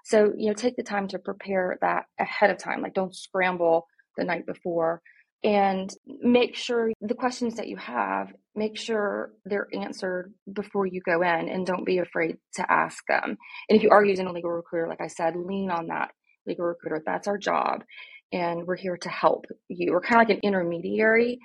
So, 0.04 0.32
you 0.36 0.48
know, 0.48 0.54
take 0.54 0.76
the 0.76 0.82
time 0.82 1.08
to 1.08 1.18
prepare 1.18 1.78
that 1.82 2.04
ahead 2.18 2.50
of 2.50 2.58
time. 2.58 2.80
Like, 2.80 2.94
don't 2.94 3.14
scramble 3.14 3.86
the 4.16 4.24
night 4.24 4.46
before 4.46 5.02
and 5.42 5.90
make 6.06 6.54
sure 6.54 6.90
the 7.00 7.14
questions 7.14 7.56
that 7.56 7.68
you 7.68 7.76
have, 7.76 8.32
make 8.54 8.76
sure 8.76 9.32
they're 9.44 9.68
answered 9.72 10.32
before 10.52 10.86
you 10.86 11.00
go 11.00 11.22
in 11.22 11.48
and 11.48 11.66
don't 11.66 11.86
be 11.86 11.98
afraid 11.98 12.36
to 12.54 12.70
ask 12.70 13.02
them. 13.08 13.36
And 13.68 13.76
if 13.76 13.82
you 13.82 13.90
are 13.90 14.04
using 14.04 14.26
a 14.26 14.32
legal 14.32 14.50
recruiter, 14.50 14.88
like 14.88 15.00
I 15.00 15.06
said, 15.06 15.36
lean 15.36 15.70
on 15.70 15.86
that 15.86 16.10
legal 16.46 16.66
recruiter. 16.66 17.02
That's 17.04 17.28
our 17.28 17.38
job. 17.38 17.84
And 18.32 18.66
we're 18.66 18.76
here 18.76 18.98
to 18.98 19.08
help 19.08 19.46
you. 19.68 19.92
We're 19.92 20.00
kind 20.00 20.22
of 20.22 20.28
like 20.28 20.36
an 20.36 20.46
intermediary. 20.46 21.38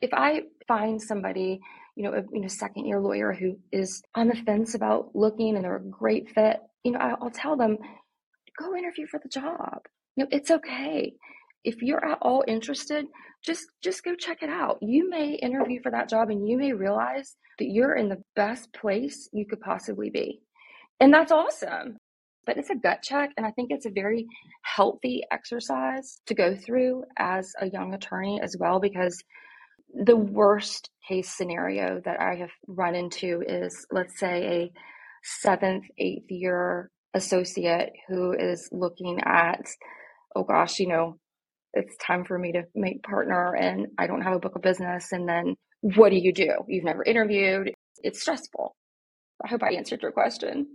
If 0.00 0.10
I 0.14 0.42
find 0.68 1.02
somebody, 1.02 1.60
you 2.00 2.06
know, 2.06 2.16
a 2.16 2.22
you 2.32 2.40
know, 2.40 2.48
second 2.48 2.86
year 2.86 2.98
lawyer 2.98 3.30
who 3.30 3.58
is 3.72 4.02
on 4.14 4.28
the 4.28 4.34
fence 4.34 4.74
about 4.74 5.10
looking 5.14 5.54
and 5.54 5.62
they're 5.62 5.76
a 5.76 5.82
great 5.82 6.30
fit, 6.30 6.56
you 6.82 6.92
know, 6.92 6.98
I'll 6.98 7.30
tell 7.30 7.58
them, 7.58 7.76
go 8.58 8.74
interview 8.74 9.06
for 9.06 9.20
the 9.22 9.28
job. 9.28 9.82
You 10.16 10.24
know, 10.24 10.28
it's 10.32 10.50
okay. 10.50 11.12
If 11.62 11.82
you're 11.82 12.02
at 12.02 12.16
all 12.22 12.42
interested, 12.48 13.04
just 13.44 13.66
just 13.84 14.02
go 14.02 14.14
check 14.14 14.38
it 14.42 14.48
out. 14.48 14.78
You 14.80 15.10
may 15.10 15.34
interview 15.34 15.82
for 15.82 15.92
that 15.92 16.08
job 16.08 16.30
and 16.30 16.48
you 16.48 16.56
may 16.56 16.72
realize 16.72 17.36
that 17.58 17.68
you're 17.68 17.96
in 17.96 18.08
the 18.08 18.22
best 18.34 18.72
place 18.72 19.28
you 19.34 19.44
could 19.44 19.60
possibly 19.60 20.08
be. 20.08 20.40
And 21.00 21.12
that's 21.12 21.32
awesome 21.32 21.98
but 22.46 22.56
it's 22.56 22.70
a 22.70 22.74
gut 22.74 23.00
check. 23.02 23.30
And 23.36 23.46
I 23.46 23.50
think 23.52 23.70
it's 23.70 23.86
a 23.86 23.90
very 23.90 24.26
healthy 24.62 25.22
exercise 25.30 26.20
to 26.26 26.34
go 26.34 26.56
through 26.56 27.04
as 27.18 27.52
a 27.60 27.68
young 27.68 27.94
attorney 27.94 28.40
as 28.42 28.56
well, 28.58 28.80
because 28.80 29.22
the 29.94 30.16
worst 30.16 30.90
case 31.08 31.36
scenario 31.36 32.00
that 32.04 32.20
I 32.20 32.36
have 32.36 32.50
run 32.66 32.94
into 32.94 33.42
is, 33.46 33.86
let's 33.90 34.18
say, 34.18 34.46
a 34.46 34.72
seventh, 35.22 35.84
eighth 35.98 36.30
year 36.30 36.90
associate 37.14 37.90
who 38.08 38.32
is 38.32 38.68
looking 38.72 39.20
at, 39.24 39.66
oh 40.36 40.44
gosh, 40.44 40.78
you 40.78 40.88
know, 40.88 41.16
it's 41.72 41.96
time 41.98 42.24
for 42.24 42.38
me 42.38 42.52
to 42.52 42.62
make 42.74 43.02
partner 43.02 43.54
and 43.54 43.88
I 43.98 44.06
don't 44.06 44.22
have 44.22 44.34
a 44.34 44.38
book 44.38 44.56
of 44.56 44.62
business. 44.62 45.12
And 45.12 45.28
then 45.28 45.54
what 45.80 46.10
do 46.10 46.16
you 46.16 46.32
do? 46.32 46.50
You've 46.68 46.84
never 46.84 47.02
interviewed. 47.04 47.72
It's 48.02 48.20
stressful. 48.20 48.74
I 49.44 49.48
hope 49.48 49.62
I 49.62 49.74
answered 49.74 50.02
your 50.02 50.12
question. 50.12 50.66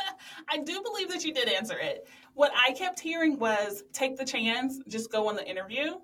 I 0.48 0.58
do 0.58 0.82
believe 0.82 1.08
that 1.10 1.24
you 1.24 1.32
did 1.32 1.48
answer 1.48 1.78
it. 1.78 2.06
What 2.34 2.52
I 2.54 2.72
kept 2.72 3.00
hearing 3.00 3.38
was 3.38 3.82
take 3.92 4.16
the 4.16 4.24
chance, 4.24 4.78
just 4.88 5.10
go 5.10 5.28
on 5.28 5.36
the 5.36 5.48
interview. 5.48 5.94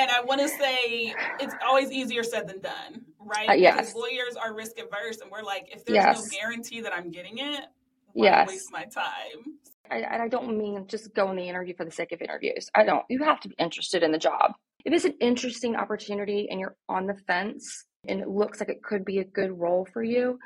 And 0.00 0.10
I 0.10 0.20
want 0.22 0.40
to 0.40 0.48
say 0.48 1.14
it's 1.40 1.54
always 1.66 1.90
easier 1.90 2.22
said 2.22 2.48
than 2.48 2.60
done, 2.60 3.04
right? 3.18 3.48
Uh, 3.48 3.52
yes. 3.54 3.76
Because 3.76 3.94
lawyers 3.94 4.36
are 4.36 4.54
risk 4.54 4.78
averse, 4.78 5.20
and 5.20 5.30
we're 5.30 5.42
like, 5.42 5.68
if 5.72 5.84
there's 5.84 5.96
yes. 5.96 6.24
no 6.24 6.38
guarantee 6.38 6.80
that 6.82 6.92
I'm 6.92 7.10
getting 7.10 7.38
it, 7.38 7.64
why 8.12 8.24
yes. 8.26 8.48
waste 8.48 8.72
my 8.72 8.84
time? 8.84 9.58
I, 9.90 10.24
I 10.24 10.28
don't 10.28 10.56
mean 10.56 10.86
just 10.86 11.14
go 11.14 11.28
on 11.28 11.36
the 11.36 11.48
interview 11.48 11.74
for 11.74 11.84
the 11.84 11.90
sake 11.90 12.12
of 12.12 12.20
interviews. 12.20 12.70
I 12.74 12.84
don't. 12.84 13.04
You 13.08 13.22
have 13.24 13.40
to 13.40 13.48
be 13.48 13.54
interested 13.58 14.02
in 14.02 14.12
the 14.12 14.18
job. 14.18 14.52
If 14.84 14.92
it's 14.92 15.04
an 15.04 15.14
interesting 15.20 15.76
opportunity 15.76 16.48
and 16.50 16.60
you're 16.60 16.76
on 16.88 17.06
the 17.06 17.14
fence 17.26 17.86
and 18.06 18.20
it 18.20 18.28
looks 18.28 18.60
like 18.60 18.68
it 18.68 18.82
could 18.82 19.04
be 19.04 19.18
a 19.18 19.24
good 19.24 19.58
role 19.58 19.86
for 19.92 20.02
you, 20.02 20.38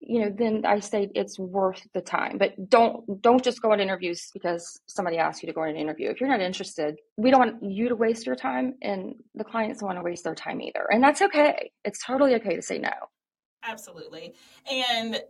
you 0.00 0.20
know 0.20 0.34
then 0.36 0.64
i 0.66 0.78
say 0.80 1.10
it's 1.14 1.38
worth 1.38 1.86
the 1.94 2.00
time. 2.00 2.38
But 2.38 2.68
don't 2.68 3.20
don't 3.22 3.42
just 3.42 3.62
go 3.62 3.72
on 3.72 3.80
interviews 3.80 4.30
because 4.32 4.80
somebody 4.86 5.18
asked 5.18 5.42
you 5.42 5.46
to 5.46 5.52
go 5.52 5.62
on 5.62 5.70
an 5.70 5.76
interview. 5.76 6.10
If 6.10 6.20
you're 6.20 6.30
not 6.30 6.40
interested 6.40 6.98
we 7.16 7.30
don't 7.30 7.40
want 7.40 7.62
you 7.62 7.88
to 7.88 7.96
waste 7.96 8.26
your 8.26 8.36
time 8.36 8.74
and 8.82 9.14
the 9.34 9.44
clients 9.44 9.80
don't 9.80 9.88
want 9.88 9.98
to 9.98 10.02
waste 10.02 10.24
their 10.24 10.34
time 10.34 10.60
either. 10.60 10.86
And 10.90 11.02
that's 11.02 11.22
okay. 11.22 11.70
It's 11.84 12.04
totally 12.04 12.34
okay 12.36 12.56
to 12.56 12.62
say 12.62 12.78
no. 12.78 12.90
Absolutely. 13.64 14.34
And 14.70 15.20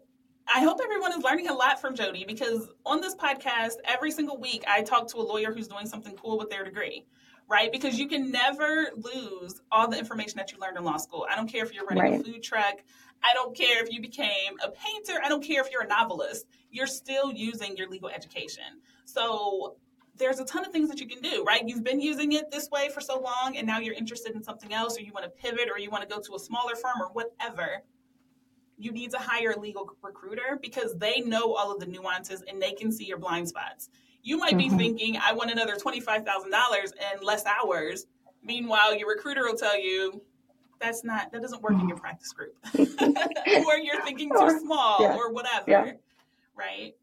I 0.52 0.61
hope 0.61 0.81
everyone 0.83 1.12
is 1.12 1.23
learning 1.23 1.49
a 1.49 1.54
lot 1.54 1.81
from 1.81 1.95
Jodie 1.95 2.26
because 2.26 2.69
on 2.85 3.00
this 3.00 3.14
podcast, 3.14 3.75
every 3.85 4.11
single 4.11 4.38
week, 4.38 4.64
I 4.66 4.83
talk 4.83 5.07
to 5.09 5.19
a 5.19 5.23
lawyer 5.23 5.52
who's 5.52 5.69
doing 5.69 5.87
something 5.87 6.16
cool 6.16 6.38
with 6.38 6.50
their 6.50 6.64
degree 6.64 7.07
right? 7.52 7.71
Because 7.71 7.99
you 7.99 8.09
can 8.09 8.30
never 8.30 8.88
lose 8.97 9.61
all 9.71 9.87
the 9.87 9.99
information 9.99 10.38
that 10.38 10.50
you 10.52 10.59
learned 10.59 10.78
in 10.78 10.85
law 10.85 10.97
school. 10.97 11.26
I 11.30 11.37
don't 11.37 11.47
care 11.47 11.62
if 11.62 11.75
you're 11.75 11.85
running 11.85 12.02
right. 12.02 12.21
a 12.21 12.25
food 12.25 12.42
truck. 12.42 12.80
I 13.23 13.35
don't 13.35 13.54
care 13.54 13.85
if 13.85 13.92
you 13.92 14.00
became 14.00 14.54
a 14.64 14.71
painter. 14.71 15.21
I 15.23 15.28
don't 15.28 15.44
care 15.44 15.61
if 15.61 15.71
you're 15.71 15.82
a 15.82 15.87
novelist. 15.87 16.47
You're 16.71 16.87
still 16.87 17.30
using 17.30 17.76
your 17.76 17.90
legal 17.90 18.09
education. 18.09 18.80
So 19.04 19.76
there's 20.16 20.40
a 20.40 20.47
ton 20.47 20.64
of 20.64 20.73
things 20.73 20.88
that 20.88 20.99
you 20.99 21.06
can 21.06 21.21
do, 21.21 21.44
right? 21.44 21.62
You've 21.66 21.85
been 21.85 22.00
using 22.00 22.32
it 22.32 22.50
this 22.50 22.71
way 22.71 22.88
for 22.88 23.02
so 23.02 23.21
long, 23.21 23.59
and 23.59 23.66
now 23.66 23.80
you're 23.80 23.94
interested 23.94 24.35
in 24.35 24.42
something 24.42 24.73
else, 24.73 24.99
or 24.99 25.02
you 25.02 25.12
want 25.12 25.25
to 25.25 25.30
pivot, 25.30 25.68
or 25.71 25.78
you 25.78 25.90
want 25.90 26.09
to 26.09 26.12
go 26.12 26.23
to 26.23 26.35
a 26.35 26.38
smaller 26.38 26.75
firm, 26.75 27.02
or 27.02 27.09
whatever. 27.12 27.82
You 28.78 28.92
need 28.92 29.11
to 29.11 29.18
hire 29.18 29.50
a 29.50 29.61
legal 29.61 29.90
recruiter 30.00 30.59
because 30.61 30.94
they 30.94 31.21
know 31.21 31.52
all 31.52 31.71
of 31.71 31.80
the 31.80 31.87
nuances 31.87 32.42
and 32.49 32.61
they 32.61 32.73
can 32.73 32.90
see 32.90 33.04
your 33.04 33.18
blind 33.18 33.47
spots. 33.49 33.90
You 34.23 34.38
might 34.38 34.57
be 34.57 34.69
mm-hmm. 34.69 34.79
thinking, 34.79 35.17
I 35.17 35.33
want 35.33 35.50
another 35.50 35.75
$25,000 35.75 36.25
in 36.25 37.23
less 37.23 37.45
hours. 37.45 38.07
Meanwhile, 38.43 38.97
your 38.97 39.09
recruiter 39.09 39.43
will 39.45 39.57
tell 39.57 39.79
you, 39.79 40.23
that's 40.81 41.05
not, 41.05 41.33
that 41.33 41.43
doesn't 41.43 41.62
work 41.62 41.73
in 41.73 41.88
your 41.88 41.97
mm-hmm. 41.97 41.99
practice 41.99 42.33
group. 42.33 42.57
or 43.67 43.76
you're 43.76 44.02
thinking 44.05 44.31
too 44.31 44.61
small 44.61 44.99
yeah. 45.00 45.17
or 45.17 45.33
whatever. 45.33 45.64
Yeah. 45.69 45.93
Right? 46.57 46.95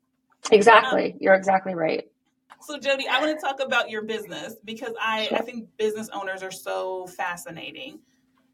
Exactly. 0.51 1.13
Um, 1.13 1.17
you're 1.19 1.33
exactly 1.33 1.75
right. 1.75 2.09
So 2.61 2.77
Jodie, 2.77 3.07
I 3.09 3.21
want 3.21 3.39
to 3.39 3.45
talk 3.45 3.61
about 3.61 3.89
your 3.89 4.03
business 4.03 4.55
because 4.65 4.93
I, 5.01 5.27
sure. 5.27 5.37
I 5.37 5.41
think 5.41 5.69
business 5.77 6.09
owners 6.13 6.43
are 6.43 6.51
so 6.51 7.07
fascinating. 7.07 7.99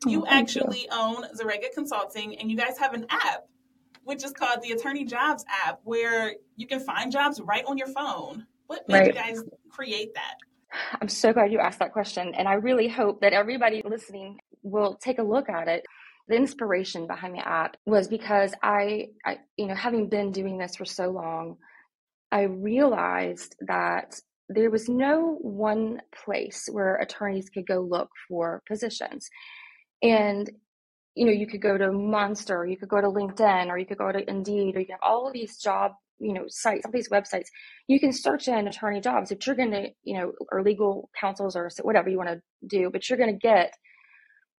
You 0.06 0.24
oh, 0.24 0.28
actually 0.30 0.82
you. 0.82 0.88
own 0.92 1.24
Zerega 1.36 1.72
Consulting 1.74 2.38
and 2.38 2.52
you 2.52 2.58
guys 2.58 2.78
have 2.78 2.94
an 2.94 3.08
app 3.10 3.48
which 4.06 4.24
is 4.24 4.32
called 4.32 4.62
the 4.62 4.72
Attorney 4.72 5.04
Jobs 5.04 5.44
app 5.66 5.80
where 5.84 6.36
you 6.56 6.68
can 6.68 6.80
find 6.80 7.12
jobs 7.12 7.42
right 7.42 7.66
on 7.66 7.78
your 7.78 7.88
phone. 7.88 8.46
What 8.68 8.88
made 8.88 9.00
right. 9.00 9.08
you 9.08 9.14
guys 9.14 9.44
create 9.70 10.14
that? 10.16 10.36
I'm 11.02 11.10
so 11.10 11.34
glad 11.34 11.52
you 11.52 11.60
asked 11.60 11.80
that 11.80 11.94
question. 11.94 12.34
And 12.36 12.48
I 12.48 12.54
really 12.54 12.88
hope 12.88 13.22
that 13.22 13.34
everybody 13.34 13.82
listening 13.86 14.40
will 14.64 14.96
take 14.96 15.20
a 15.20 15.24
look 15.24 15.50
at 15.50 15.68
it. 15.68 15.86
The 16.28 16.36
inspiration 16.36 17.06
behind 17.08 17.36
the 17.36 17.48
app 17.48 17.78
was 17.86 18.08
because 18.08 18.54
I, 18.64 19.10
I, 19.26 19.38
you 19.58 19.68
know, 19.68 19.76
having 19.76 20.10
been 20.10 20.32
doing 20.32 20.58
this 20.58 20.76
for 20.76 20.86
so 20.86 21.10
long, 21.10 21.58
I 22.32 22.44
realized 22.44 23.56
that 23.62 24.20
there 24.50 24.72
was 24.72 24.90
no 24.90 25.38
one 25.42 26.02
place 26.24 26.68
where 26.72 26.96
attorneys 26.96 27.50
could 27.50 27.68
go 27.68 27.80
look 27.80 28.10
for 28.28 28.64
positions. 28.68 29.30
And, 30.02 30.50
you 31.16 31.26
know, 31.26 31.32
you 31.32 31.48
could 31.48 31.62
go 31.62 31.78
to 31.78 31.92
Monster, 31.92 32.66
you 32.66 32.78
could 32.78 32.90
go 32.90 33.02
to 33.02 33.08
LinkedIn, 33.08 33.68
or 33.68 33.78
you 33.78 33.86
could 33.86 33.98
go 33.98 34.12
to 34.12 34.30
Indeed, 34.30 34.76
or 34.76 34.80
you 34.80 34.88
have 34.92 35.00
all 35.02 35.28
of 35.28 35.34
these 35.34 35.58
job 35.58 35.94
you 36.20 36.34
know 36.34 36.46
sites 36.48 36.86
all 36.86 36.92
these 36.92 37.10
websites 37.10 37.48
you 37.88 38.00
can 38.00 38.12
search 38.12 38.48
in 38.48 38.68
attorney 38.68 39.02
jobs 39.02 39.32
if 39.32 39.46
you're 39.46 39.56
going 39.56 39.72
to 39.72 39.88
you 40.04 40.18
know 40.18 40.32
or 40.52 40.64
legal 40.64 41.10
counsels 41.20 41.56
or 41.56 41.70
whatever 41.82 42.10
you 42.10 42.18
want 42.18 42.30
to 42.30 42.42
do 42.68 42.90
but 42.92 43.10
you're 43.10 43.18
going 43.18 43.32
to 43.32 43.38
get 43.38 43.74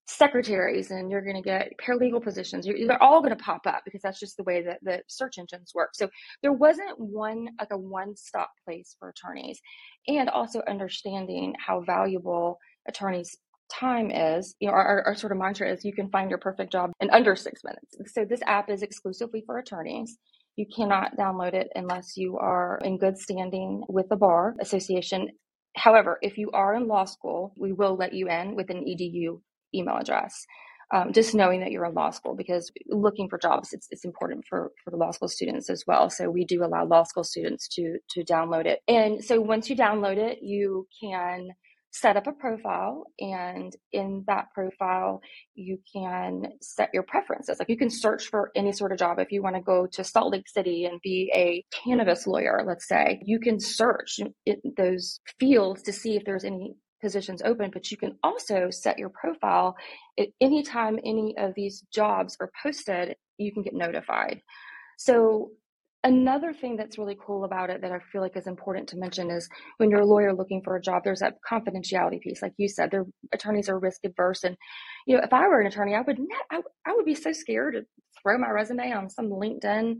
secretaries 0.08 0.92
and 0.92 1.10
you're 1.10 1.24
going 1.24 1.36
to 1.36 1.42
get 1.42 1.72
paralegal 1.84 2.24
positions. 2.24 2.66
You're, 2.66 2.88
they're 2.88 3.02
all 3.02 3.22
going 3.22 3.36
to 3.36 3.44
pop 3.44 3.62
up 3.66 3.82
because 3.86 4.02
that's 4.02 4.20
just 4.20 4.38
the 4.38 4.44
way 4.44 4.62
that 4.64 4.80
the 4.84 5.02
search 5.08 5.38
engines 5.38 5.72
work. 5.74 5.90
So 5.94 6.10
there 6.42 6.54
wasn't 6.54 7.00
one 7.00 7.48
like 7.60 7.70
a 7.72 7.78
one 7.78 8.16
stop 8.16 8.52
place 8.66 8.96
for 9.00 9.10
attorneys. 9.10 9.60
And 10.08 10.30
also 10.30 10.62
understanding 10.68 11.56
how 11.58 11.82
valuable 11.82 12.60
attorneys 12.88 13.36
time 13.68 14.12
is 14.12 14.56
you 14.60 14.68
know 14.68 14.74
our, 14.76 15.02
our 15.08 15.16
sort 15.16 15.32
of 15.32 15.40
mantra 15.40 15.68
is 15.68 15.84
you 15.84 15.92
can 15.92 16.08
find 16.12 16.30
your 16.30 16.38
perfect 16.38 16.72
job 16.72 16.92
in 17.00 17.10
under 17.10 17.36
six 17.36 17.64
minutes. 17.64 18.14
So 18.14 18.24
this 18.24 18.42
app 18.46 18.70
is 18.70 18.84
exclusively 18.84 19.44
for 19.44 19.58
attorneys 19.58 20.20
you 20.56 20.66
cannot 20.74 21.18
download 21.18 21.54
it 21.54 21.70
unless 21.76 22.16
you 22.16 22.38
are 22.38 22.80
in 22.84 22.98
good 22.98 23.18
standing 23.18 23.84
with 23.90 24.08
the 24.10 24.16
Bar 24.16 24.56
Association. 24.60 25.30
However, 25.76 26.18
if 26.22 26.38
you 26.38 26.50
are 26.52 26.76
in 26.76 26.88
law 26.88 27.06
school, 27.06 27.54
we 27.58 27.74
will 27.74 27.96
let 27.96 28.14
you 28.14 28.30
in 28.30 28.56
with 28.56 28.70
an 28.70 28.86
EDU 28.86 29.42
email 29.74 29.98
address. 29.98 30.46
Um, 30.94 31.14
just 31.14 31.34
knowing 31.34 31.62
that 31.62 31.72
you're 31.72 31.86
in 31.86 31.96
law 31.96 32.12
school 32.12 32.36
because 32.36 32.72
looking 32.90 33.28
for 33.28 33.40
jobs 33.40 33.74
it's, 33.74 33.88
it's 33.90 34.06
important 34.06 34.46
for, 34.48 34.72
for 34.84 34.92
the 34.92 34.98
law 34.98 35.10
school 35.10 35.28
students 35.28 35.68
as 35.68 35.84
well 35.88 36.12
so 36.12 36.30
we 36.30 36.46
do 36.46 36.64
allow 36.64 36.86
law 36.86 37.02
school 37.02 37.24
students 37.24 37.68
to 37.70 37.98
to 38.12 38.24
download 38.24 38.68
it 38.68 38.82
and 38.88 39.24
so 39.24 39.42
once 39.42 39.68
you 39.68 39.76
download 39.76 40.18
it 40.18 40.44
you 40.44 40.88
can 41.02 41.48
set 41.96 42.18
up 42.18 42.28
a 42.28 42.34
profile 42.34 43.06
and 43.20 43.74
in 43.94 44.24
that 44.28 44.48
profile 44.54 45.22
you 45.54 45.80
can 45.94 46.44
set 46.62 46.90
your 46.94 47.04
preferences. 47.04 47.58
Like 47.58 47.70
you 47.70 47.78
can 47.78 47.90
search 47.90 48.28
for 48.28 48.52
any 48.54 48.74
sort 48.74 48.92
of 48.92 48.98
job. 49.00 49.18
If 49.18 49.32
you 49.32 49.42
want 49.42 49.56
to 49.56 49.62
go 49.62 49.88
to 49.94 50.04
salt 50.04 50.34
lake 50.34 50.50
city 50.50 50.84
and 50.84 51.00
be 51.02 51.32
a 51.34 51.64
cannabis 51.72 52.28
lawyer 52.28 52.64
let's 52.66 52.88
say 52.88 53.22
you 53.24 53.40
can 53.40 53.60
search 53.60 54.20
those 54.78 55.22
fields 55.40 55.84
to 55.84 55.94
see 55.94 56.18
if 56.18 56.26
there's 56.26 56.44
any 56.44 56.76
positions 57.02 57.42
open 57.46 57.70
but 57.72 57.90
you 57.92 57.98
can 57.98 58.18
also 58.24 58.70
set 58.70 59.00
your 59.00 59.10
profile 59.10 59.76
at 60.20 60.28
any 60.42 60.64
time 60.64 61.00
any 61.06 61.36
of 61.38 61.54
these 61.56 61.84
jobs 61.94 62.36
are 62.42 62.52
posted 62.62 63.16
you 63.38 63.54
can 63.54 63.64
get 63.64 63.74
notified. 63.74 64.42
So 64.98 65.52
another 66.06 66.54
thing 66.54 66.78
that's 66.78 67.00
really 67.00 67.18
cool 67.20 67.44
about 67.44 67.70
it 67.70 67.82
that 67.82 67.92
I 67.92 68.00
feel 68.12 68.22
like 68.22 68.38
is 68.38 68.48
important 68.48 68.88
to 68.90 68.98
mention 68.98 69.32
is 69.32 69.50
when 69.78 69.90
you're 69.90 70.02
a 70.02 70.06
lawyer 70.06 70.34
looking 70.34 70.62
for 70.62 70.76
a 70.76 70.82
job, 70.82 71.04
there's 71.04 71.20
that 71.20 71.38
confidentiality 71.50 72.22
piece. 72.22 72.42
Like 72.42 72.54
you 72.58 72.70
said, 72.70 72.92
their 72.92 73.06
attorneys 73.34 73.68
are 73.70 73.80
risk 73.80 74.02
adverse. 74.06 74.44
And, 74.44 74.56
you 75.08 75.18
know, 75.18 75.24
if 75.24 75.34
I 75.34 75.48
were 75.48 75.60
an 75.60 75.68
attorney, 75.68 75.96
I 75.96 76.02
would, 76.02 76.20
I, 76.52 76.62
I 76.86 76.94
would 76.94 77.06
be 77.06 77.16
so 77.16 77.34
scared 77.34 77.74
to 77.74 77.86
throw 78.22 78.38
my 78.38 78.52
resume 78.52 78.94
on 78.94 79.10
some 79.10 79.30
LinkedIn 79.30 79.98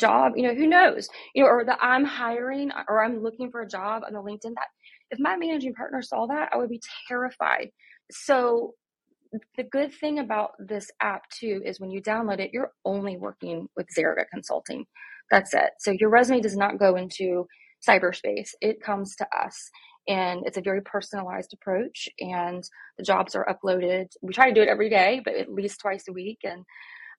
job. 0.00 0.32
You 0.36 0.48
know, 0.48 0.54
who 0.54 0.66
knows, 0.66 1.08
you 1.34 1.44
know, 1.44 1.50
or 1.50 1.64
that 1.66 1.78
I'm 1.82 2.06
hiring 2.06 2.70
or 2.88 3.04
I'm 3.04 3.22
looking 3.22 3.50
for 3.50 3.60
a 3.60 3.68
job 3.68 4.04
on 4.06 4.14
the 4.14 4.22
LinkedIn 4.22 4.54
that 4.54 4.68
if 5.10 5.18
my 5.20 5.36
managing 5.36 5.74
partner 5.74 6.00
saw 6.00 6.26
that, 6.28 6.48
I 6.52 6.56
would 6.56 6.70
be 6.70 6.80
terrified. 7.08 7.68
So 8.10 8.72
the 9.56 9.64
good 9.64 9.92
thing 9.94 10.18
about 10.18 10.52
this 10.58 10.90
app 11.00 11.28
too 11.30 11.62
is 11.64 11.78
when 11.78 11.90
you 11.90 12.02
download 12.02 12.40
it, 12.40 12.50
you're 12.52 12.72
only 12.86 13.18
working 13.18 13.68
with 13.76 13.86
Zerega 13.96 14.24
Consulting. 14.32 14.86
That's 15.30 15.54
it. 15.54 15.70
So 15.78 15.92
your 15.92 16.10
resume 16.10 16.40
does 16.40 16.56
not 16.56 16.78
go 16.78 16.96
into 16.96 17.46
cyberspace. 17.86 18.50
It 18.60 18.82
comes 18.82 19.16
to 19.16 19.26
us. 19.36 19.70
And 20.08 20.42
it's 20.46 20.56
a 20.56 20.62
very 20.62 20.82
personalized 20.82 21.54
approach. 21.54 22.08
And 22.18 22.64
the 22.98 23.04
jobs 23.04 23.34
are 23.34 23.46
uploaded. 23.46 24.06
We 24.20 24.32
try 24.32 24.48
to 24.48 24.54
do 24.54 24.62
it 24.62 24.68
every 24.68 24.90
day, 24.90 25.20
but 25.24 25.34
at 25.34 25.52
least 25.52 25.80
twice 25.80 26.04
a 26.08 26.12
week. 26.12 26.40
And 26.44 26.64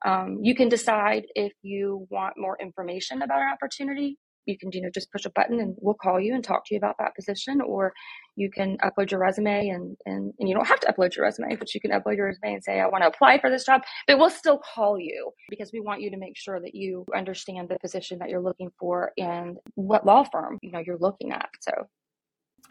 um, 0.05 0.39
you 0.41 0.55
can 0.55 0.69
decide 0.69 1.23
if 1.35 1.53
you 1.61 2.07
want 2.09 2.35
more 2.37 2.57
information 2.61 3.21
about 3.21 3.41
an 3.41 3.49
opportunity 3.53 4.17
you 4.45 4.57
can 4.57 4.71
you 4.71 4.81
know 4.81 4.89
just 4.93 5.11
push 5.11 5.25
a 5.25 5.29
button 5.31 5.59
and 5.59 5.75
we'll 5.79 5.93
call 5.93 6.19
you 6.19 6.33
and 6.33 6.43
talk 6.43 6.65
to 6.65 6.73
you 6.73 6.77
about 6.77 6.95
that 6.99 7.15
position 7.15 7.61
or 7.61 7.93
you 8.35 8.49
can 8.49 8.77
upload 8.77 9.11
your 9.11 9.19
resume 9.19 9.69
and 9.69 9.97
and, 10.05 10.33
and 10.39 10.49
you 10.49 10.55
don't 10.55 10.67
have 10.67 10.79
to 10.79 10.91
upload 10.91 11.15
your 11.15 11.25
resume 11.25 11.55
but 11.55 11.73
you 11.73 11.81
can 11.81 11.91
upload 11.91 12.17
your 12.17 12.27
resume 12.27 12.53
and 12.53 12.63
say 12.63 12.79
i 12.79 12.87
want 12.87 13.03
to 13.03 13.07
apply 13.07 13.39
for 13.39 13.49
this 13.49 13.65
job 13.65 13.81
but 14.07 14.17
we'll 14.17 14.29
still 14.29 14.59
call 14.73 14.99
you 14.99 15.31
because 15.49 15.71
we 15.71 15.79
want 15.79 16.01
you 16.01 16.09
to 16.09 16.17
make 16.17 16.37
sure 16.37 16.59
that 16.59 16.75
you 16.75 17.05
understand 17.15 17.69
the 17.69 17.77
position 17.79 18.19
that 18.19 18.29
you're 18.29 18.41
looking 18.41 18.69
for 18.79 19.11
and 19.17 19.57
what 19.75 20.05
law 20.05 20.23
firm 20.23 20.59
you 20.61 20.71
know 20.71 20.81
you're 20.85 20.97
looking 20.97 21.31
at 21.31 21.49
so 21.61 21.71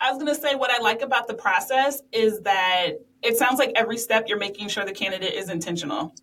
I 0.00 0.10
was 0.10 0.20
going 0.20 0.34
to 0.34 0.40
say 0.40 0.54
what 0.54 0.70
I 0.70 0.78
like 0.82 1.02
about 1.02 1.28
the 1.28 1.34
process 1.34 2.02
is 2.12 2.40
that 2.40 2.92
it 3.22 3.36
sounds 3.36 3.58
like 3.58 3.72
every 3.76 3.98
step 3.98 4.24
you're 4.26 4.38
making 4.38 4.68
sure 4.68 4.84
the 4.84 4.92
candidate 4.92 5.34
is 5.34 5.48
intentional. 5.48 6.14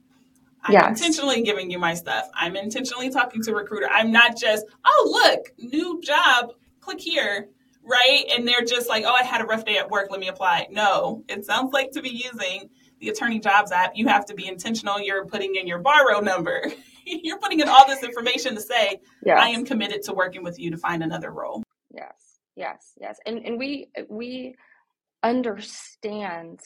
I'm 0.63 0.73
yes. 0.73 0.99
intentionally 0.99 1.41
giving 1.41 1.71
you 1.71 1.79
my 1.79 1.93
stuff. 1.93 2.29
I'm 2.33 2.55
intentionally 2.55 3.09
talking 3.09 3.41
to 3.43 3.51
a 3.51 3.55
recruiter. 3.55 3.87
I'm 3.89 4.11
not 4.11 4.37
just, 4.37 4.65
oh, 4.85 5.09
look, 5.09 5.53
new 5.57 6.01
job, 6.01 6.51
click 6.81 6.99
here, 6.99 7.47
right? 7.83 8.25
And 8.35 8.47
they're 8.47 8.65
just 8.65 8.89
like, 8.89 9.05
oh, 9.05 9.13
I 9.13 9.23
had 9.23 9.41
a 9.41 9.45
rough 9.45 9.65
day 9.65 9.77
at 9.77 9.89
work, 9.89 10.07
let 10.11 10.19
me 10.19 10.27
apply. 10.27 10.67
No, 10.69 11.23
it 11.29 11.45
sounds 11.45 11.73
like 11.73 11.91
to 11.91 12.01
be 12.01 12.09
using 12.09 12.69
the 12.99 13.09
Attorney 13.09 13.39
Jobs 13.39 13.71
app, 13.71 13.93
you 13.95 14.07
have 14.07 14.25
to 14.25 14.33
be 14.33 14.47
intentional. 14.47 14.99
You're 14.99 15.25
putting 15.25 15.55
in 15.55 15.67
your 15.67 15.79
borrow 15.79 16.19
number. 16.19 16.65
You're 17.05 17.39
putting 17.39 17.59
in 17.59 17.67
all 17.67 17.87
this 17.87 18.03
information 18.03 18.53
to 18.55 18.61
say, 18.61 18.99
yes. 19.25 19.39
I 19.41 19.49
am 19.49 19.65
committed 19.65 20.03
to 20.03 20.13
working 20.13 20.43
with 20.43 20.59
you 20.59 20.69
to 20.71 20.77
find 20.77 21.01
another 21.01 21.31
role. 21.31 21.63
Yes, 21.91 22.39
yes, 22.55 22.93
yes. 22.99 23.17
And 23.25 23.39
and 23.39 23.57
we 23.57 23.87
we 24.09 24.55
understand 25.23 26.59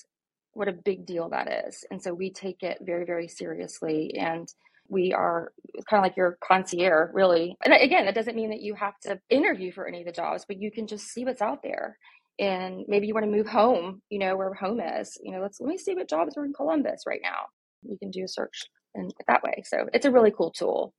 what 0.53 0.67
a 0.67 0.74
big 0.74 1.05
deal 1.05 1.29
that 1.29 1.67
is. 1.67 1.83
And 1.91 2.01
so 2.01 2.13
we 2.13 2.31
take 2.31 2.63
it 2.63 2.79
very, 2.81 3.05
very 3.05 3.27
seriously. 3.27 4.15
And 4.17 4.48
we 4.89 5.13
are 5.13 5.51
kind 5.89 6.00
of 6.00 6.03
like 6.03 6.17
your 6.17 6.38
concierge, 6.43 7.10
really. 7.13 7.55
And 7.65 7.74
again, 7.74 8.05
that 8.05 8.15
doesn't 8.15 8.36
mean 8.36 8.50
that 8.50 8.62
you 8.62 8.75
have 8.75 9.00
to 9.01 9.19
interview 9.29 9.72
for 9.72 9.88
any 9.88 10.01
of 10.01 10.05
the 10.05 10.12
jobs, 10.12 10.45
but 10.48 10.60
you 10.60 10.72
can 10.72 10.88
just 10.88 11.07
see 11.07 11.25
what's 11.25 11.41
out 11.41 11.63
there. 11.63 11.98
And 12.39 12.83
maybe 12.88 13.07
you 13.07 13.13
want 13.13 13.25
to 13.25 13.31
move 13.31 13.48
home, 13.48 14.01
you 14.10 14.19
know, 14.19 14.36
where 14.36 14.53
home 14.53 14.79
is. 14.79 15.17
You 15.24 15.31
know, 15.31 15.41
let's 15.41 15.60
let 15.60 15.69
me 15.69 15.77
see 15.77 15.95
what 15.95 16.10
jobs 16.10 16.36
are 16.38 16.45
in 16.45 16.53
Columbus 16.53 17.03
right 17.07 17.22
now. 17.24 17.45
You 17.83 17.98
can 17.98 18.12
do 18.12 18.24
a 18.24 18.27
search 18.27 18.63
and 18.95 19.13
that 19.27 19.43
way. 19.43 19.63
So 19.65 19.88
it's 19.93 20.05
a 20.05 20.12
really 20.12 20.31
cool 20.31 20.51
tool. 20.51 20.93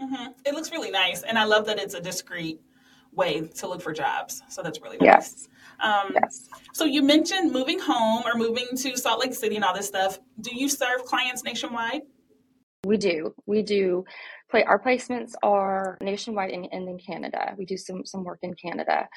Mm-hmm. 0.00 0.32
It 0.46 0.54
looks 0.54 0.70
really 0.70 0.90
nice, 0.90 1.22
and 1.22 1.38
I 1.38 1.44
love 1.44 1.66
that 1.66 1.78
it's 1.78 1.94
a 1.94 2.00
discreet 2.00 2.60
way 3.12 3.40
to 3.42 3.68
look 3.68 3.82
for 3.82 3.92
jobs. 3.92 4.42
So 4.48 4.62
that's 4.62 4.80
really 4.80 4.96
nice. 4.96 5.06
Yes. 5.06 5.48
Um, 5.82 6.12
yes. 6.14 6.48
So 6.72 6.84
you 6.84 7.02
mentioned 7.02 7.52
moving 7.52 7.78
home 7.78 8.22
or 8.26 8.34
moving 8.34 8.68
to 8.76 8.96
Salt 8.96 9.20
Lake 9.20 9.34
City 9.34 9.56
and 9.56 9.64
all 9.64 9.74
this 9.74 9.86
stuff. 9.86 10.18
Do 10.40 10.54
you 10.54 10.68
serve 10.68 11.04
clients 11.04 11.42
nationwide? 11.44 12.02
We 12.84 12.96
do. 12.96 13.34
We 13.46 13.62
do. 13.62 14.04
Play 14.50 14.64
our 14.64 14.80
placements 14.82 15.32
are 15.42 15.98
nationwide 16.00 16.50
and, 16.50 16.66
and 16.72 16.88
in 16.88 16.98
Canada. 16.98 17.54
We 17.56 17.64
do 17.64 17.76
some 17.76 18.04
some 18.04 18.24
work 18.24 18.40
in 18.42 18.54
Canada 18.54 19.08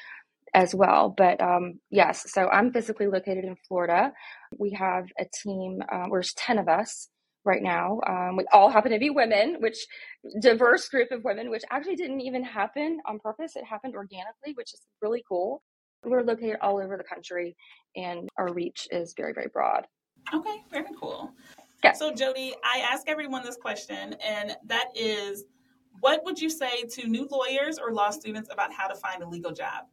as 0.52 0.74
well. 0.74 1.12
But 1.16 1.40
um, 1.40 1.80
yes, 1.90 2.30
so 2.30 2.48
I'm 2.48 2.72
physically 2.72 3.06
located 3.06 3.44
in 3.44 3.56
Florida. 3.66 4.12
We 4.56 4.70
have 4.72 5.06
a 5.18 5.24
team. 5.42 5.82
Uh, 5.90 6.06
there's 6.10 6.34
ten 6.34 6.58
of 6.58 6.68
us 6.68 7.08
right 7.44 7.62
now. 7.62 8.00
Um, 8.06 8.36
we 8.36 8.46
all 8.52 8.70
happen 8.70 8.92
to 8.92 8.98
be 8.98 9.10
women, 9.10 9.56
which 9.60 9.86
diverse 10.40 10.88
group 10.88 11.10
of 11.10 11.24
women, 11.24 11.50
which 11.50 11.64
actually 11.70 11.96
didn't 11.96 12.20
even 12.20 12.42
happen 12.42 13.00
on 13.06 13.18
purpose. 13.18 13.56
It 13.56 13.64
happened 13.64 13.94
organically, 13.94 14.54
which 14.54 14.72
is 14.72 14.80
really 15.02 15.22
cool. 15.28 15.62
We're 16.04 16.22
located 16.22 16.56
all 16.60 16.78
over 16.78 16.96
the 16.96 17.04
country, 17.04 17.56
and 17.96 18.28
our 18.38 18.52
reach 18.52 18.88
is 18.90 19.14
very, 19.16 19.32
very 19.32 19.48
broad. 19.52 19.86
Okay, 20.32 20.62
very 20.70 20.86
cool. 20.98 21.32
Yeah. 21.82 21.92
So, 21.92 22.12
Jodie, 22.12 22.52
I 22.64 22.78
ask 22.80 23.08
everyone 23.08 23.44
this 23.44 23.56
question, 23.56 24.14
and 24.24 24.56
that 24.66 24.88
is 24.94 25.44
what 26.00 26.24
would 26.24 26.40
you 26.40 26.50
say 26.50 26.82
to 26.82 27.06
new 27.06 27.28
lawyers 27.30 27.78
or 27.78 27.92
law 27.92 28.10
students 28.10 28.48
about 28.52 28.72
how 28.72 28.88
to 28.88 28.94
find 28.94 29.22
a 29.22 29.28
legal 29.28 29.52
job? 29.52 29.84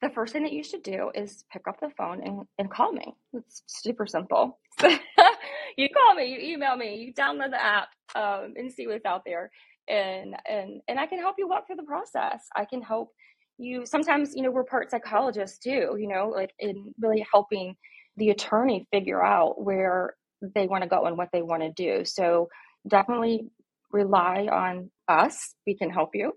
The 0.00 0.10
first 0.10 0.32
thing 0.32 0.44
that 0.44 0.52
you 0.52 0.62
should 0.62 0.82
do 0.82 1.10
is 1.14 1.44
pick 1.52 1.66
up 1.66 1.80
the 1.80 1.90
phone 1.96 2.22
and, 2.22 2.42
and 2.58 2.70
call 2.70 2.92
me. 2.92 3.14
It's 3.32 3.62
super 3.66 4.06
simple. 4.06 4.60
you 4.82 5.88
call 5.88 6.14
me, 6.14 6.26
you 6.26 6.54
email 6.54 6.76
me, 6.76 6.96
you 6.96 7.12
download 7.12 7.50
the 7.50 7.64
app 7.64 7.88
um, 8.14 8.54
and 8.56 8.70
see 8.70 8.86
what's 8.86 9.04
out 9.04 9.22
there. 9.26 9.50
And, 9.88 10.36
and, 10.48 10.80
and 10.86 11.00
I 11.00 11.06
can 11.06 11.18
help 11.18 11.36
you 11.38 11.48
walk 11.48 11.66
through 11.66 11.76
the 11.76 11.82
process. 11.82 12.46
I 12.54 12.64
can 12.64 12.82
help 12.82 13.10
you 13.58 13.84
sometimes 13.84 14.34
you 14.34 14.42
know 14.42 14.50
we're 14.50 14.64
part 14.64 14.90
psychologists 14.90 15.58
too 15.58 15.96
you 15.98 16.08
know 16.08 16.32
like 16.34 16.52
in 16.58 16.94
really 17.00 17.26
helping 17.30 17.74
the 18.18 18.30
attorney 18.30 18.86
figure 18.92 19.22
out 19.22 19.62
where 19.62 20.14
they 20.42 20.66
want 20.66 20.82
to 20.82 20.88
go 20.88 21.04
and 21.04 21.16
what 21.16 21.30
they 21.32 21.42
want 21.42 21.62
to 21.62 21.70
do. 21.72 22.04
So 22.04 22.48
definitely 22.86 23.48
rely 23.92 24.48
on 24.50 24.90
us. 25.08 25.54
We 25.66 25.76
can 25.76 25.90
help 25.90 26.10
you. 26.14 26.32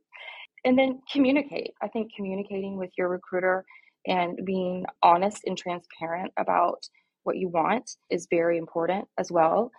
And 0.63 0.77
then 0.77 1.01
communicate. 1.11 1.71
I 1.81 1.87
think 1.87 2.11
communicating 2.15 2.77
with 2.77 2.91
your 2.97 3.09
recruiter 3.09 3.65
and 4.07 4.39
being 4.45 4.85
honest 5.03 5.41
and 5.45 5.57
transparent 5.57 6.31
about 6.37 6.87
what 7.23 7.37
you 7.37 7.49
want 7.49 7.89
is 8.09 8.27
very 8.29 8.57
important 8.57 9.05
as 9.19 9.31
well. 9.31 9.71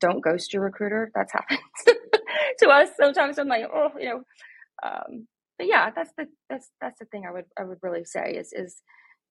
Don't 0.00 0.22
ghost 0.22 0.52
your 0.52 0.62
recruiter. 0.62 1.10
That's 1.14 1.32
happened 1.32 1.60
to 2.58 2.68
us 2.68 2.90
sometimes. 2.98 3.38
I'm 3.38 3.48
like 3.48 3.66
oh 3.72 3.90
you 3.98 4.08
know 4.08 4.22
um, 4.82 5.26
but 5.58 5.66
yeah, 5.66 5.90
that's 5.94 6.12
the 6.16 6.26
that's 6.48 6.70
that's 6.80 6.98
the 7.00 7.04
thing 7.06 7.24
I 7.28 7.32
would 7.32 7.44
I 7.58 7.64
would 7.64 7.78
really 7.82 8.04
say 8.04 8.32
is 8.32 8.52
is 8.52 8.82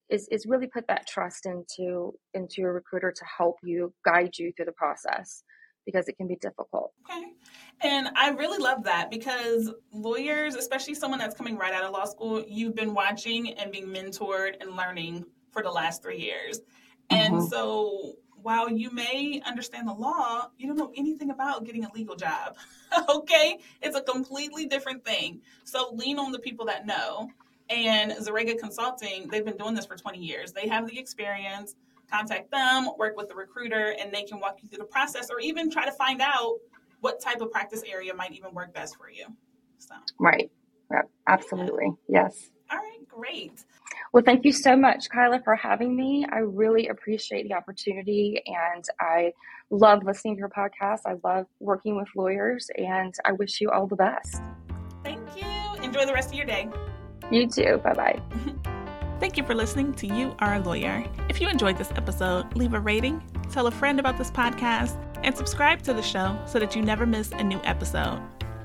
is 0.10 0.28
is 0.30 0.46
really 0.46 0.68
put 0.68 0.88
that 0.88 1.08
trust 1.08 1.46
into 1.46 2.13
into 2.34 2.62
your 2.62 2.74
recruiter 2.74 3.12
to 3.12 3.26
help 3.38 3.56
you 3.63 3.94
guide 4.06 4.38
you 4.38 4.52
through 4.56 4.66
the 4.66 4.72
process 4.74 5.44
because 5.86 6.10
it 6.10 6.18
can 6.18 6.28
be 6.28 6.36
difficult. 6.42 6.92
Okay. 7.10 7.32
And 7.82 8.10
I 8.18 8.32
really 8.32 8.62
love 8.62 8.84
that 8.84 9.10
because 9.10 9.72
lawyers, 9.94 10.56
especially 10.56 10.96
someone 10.96 11.18
that's 11.18 11.34
coming 11.34 11.58
right 11.58 11.74
out 11.74 11.86
of 11.86 11.92
law 11.92 12.04
school, 12.04 12.44
you've 12.46 12.76
been 12.76 12.94
watching 12.94 13.54
and 13.54 13.72
being 13.72 13.88
mentored 13.88 14.56
and 14.60 14.76
learning 14.76 15.24
for 15.54 15.63
the 15.63 15.72
last 15.72 16.04
three 16.04 16.20
years. 16.20 16.60
And 17.10 17.36
mm-hmm. 17.36 17.48
so 17.48 18.16
while 18.41 18.69
you 18.69 18.91
may 18.91 19.41
understand 19.45 19.88
the 19.88 19.93
law, 19.93 20.50
you 20.58 20.67
don't 20.67 20.78
know 20.78 20.91
anything 20.95 21.32
about 21.32 21.65
getting 21.65 21.86
a 21.86 21.91
legal 21.93 22.15
job. 22.15 22.56
okay? 23.10 23.60
It's 23.82 23.95
a 23.95 24.02
completely 24.02 24.65
different 24.65 25.04
thing. 25.04 25.41
So 25.63 25.89
lean 25.93 26.19
on 26.19 26.32
the 26.32 26.39
people 26.39 26.65
that 26.67 26.86
know. 26.86 27.30
And 27.69 28.13
Zerega 28.13 28.58
Consulting, 28.58 29.28
they've 29.28 29.43
been 29.43 29.58
doing 29.58 29.76
this 29.76 29.86
for 29.86 29.97
20 29.97 30.19
years. 30.19 30.54
They 30.54 30.67
have 30.67 30.88
the 30.88 30.97
experience. 30.97 31.76
Contact 32.10 32.50
them, 32.52 32.89
work 32.97 33.17
with 33.17 33.28
the 33.28 33.36
recruiter, 33.36 33.93
and 34.00 34.13
they 34.13 34.23
can 34.23 34.39
walk 34.39 34.60
you 34.62 34.69
through 34.69 34.78
the 34.78 34.86
process 34.86 35.30
or 35.30 35.41
even 35.41 35.69
try 35.69 35.84
to 35.84 35.91
find 35.91 36.21
out 36.21 36.56
what 37.02 37.19
type 37.19 37.41
of 37.41 37.52
practice 37.52 37.84
area 37.86 38.13
might 38.13 38.32
even 38.32 38.54
work 38.54 38.73
best 38.73 38.95
for 38.95 39.10
you. 39.10 39.26
So. 39.78 39.95
Right. 40.17 40.50
Yep. 40.91 41.10
Absolutely. 41.28 41.91
Yes. 42.08 42.50
All 42.71 42.78
right. 42.78 43.06
Great. 43.10 43.65
Well, 44.13 44.24
thank 44.24 44.46
you 44.46 44.52
so 44.52 44.76
much, 44.76 45.10
Kyla, 45.10 45.41
for 45.43 45.56
having 45.56 45.96
me. 45.96 46.26
I 46.32 46.39
really 46.39 46.88
appreciate 46.88 47.48
the 47.48 47.54
opportunity 47.56 48.41
and 48.46 48.84
I 49.00 49.34
love 49.70 50.04
listening 50.04 50.36
to 50.36 50.39
your 50.39 50.50
podcast. 50.50 51.02
I 51.06 51.15
love 51.24 51.46
working 51.60 51.96
with 51.98 52.08
lawyers 52.15 52.70
and 52.78 53.13
I 53.26 53.34
wish 53.34 53.60
you 53.60 53.70
all 53.70 53.88
the 53.88 53.96
best. 53.96 54.41
Thank 55.04 55.20
you. 55.36 55.84
Enjoy 55.84 56.06
the 56.06 56.13
rest 56.13 56.30
of 56.30 56.36
your 56.36 56.46
day. 56.46 56.70
You 57.32 57.48
too. 57.48 57.80
Bye 57.84 57.93
bye. 57.93 58.22
Thank 59.20 59.36
you 59.36 59.43
for 59.43 59.56
listening 59.56 59.93
to 59.96 60.08
You 60.08 60.36
Are 60.39 60.56
a 60.56 60.60
Lawyer. 60.60 61.04
If 61.28 61.41
you 61.41 61.50
enjoyed 61.50 61.78
this 61.78 61.91
episode, 61.96 62.56
leave 62.56 62.76
a 62.76 62.80
rating, 62.80 63.22
tell 63.52 63.65
a 63.65 63.72
friend 63.72 64.00
about 64.00 64.17
this 64.17 64.30
podcast, 64.30 64.96
and 65.24 65.36
subscribe 65.36 65.82
to 65.84 65.93
the 65.93 66.04
show 66.04 66.39
so 66.46 66.60
that 66.60 66.76
you 66.76 66.84
never 66.84 67.08
miss 67.08 67.32
a 67.32 67.43
new 67.43 67.60
episode. 67.63 68.22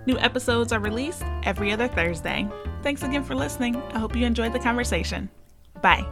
New 0.06 0.18
episodes 0.18 0.72
are 0.72 0.80
released 0.80 1.22
every 1.44 1.72
other 1.72 1.88
Thursday. 1.88 2.48
Thanks 2.82 3.02
again 3.02 3.22
for 3.22 3.34
listening. 3.34 3.76
I 3.92 3.98
hope 3.98 4.16
you 4.16 4.26
enjoyed 4.26 4.52
the 4.52 4.58
conversation. 4.58 5.28
Bye. 5.80 6.06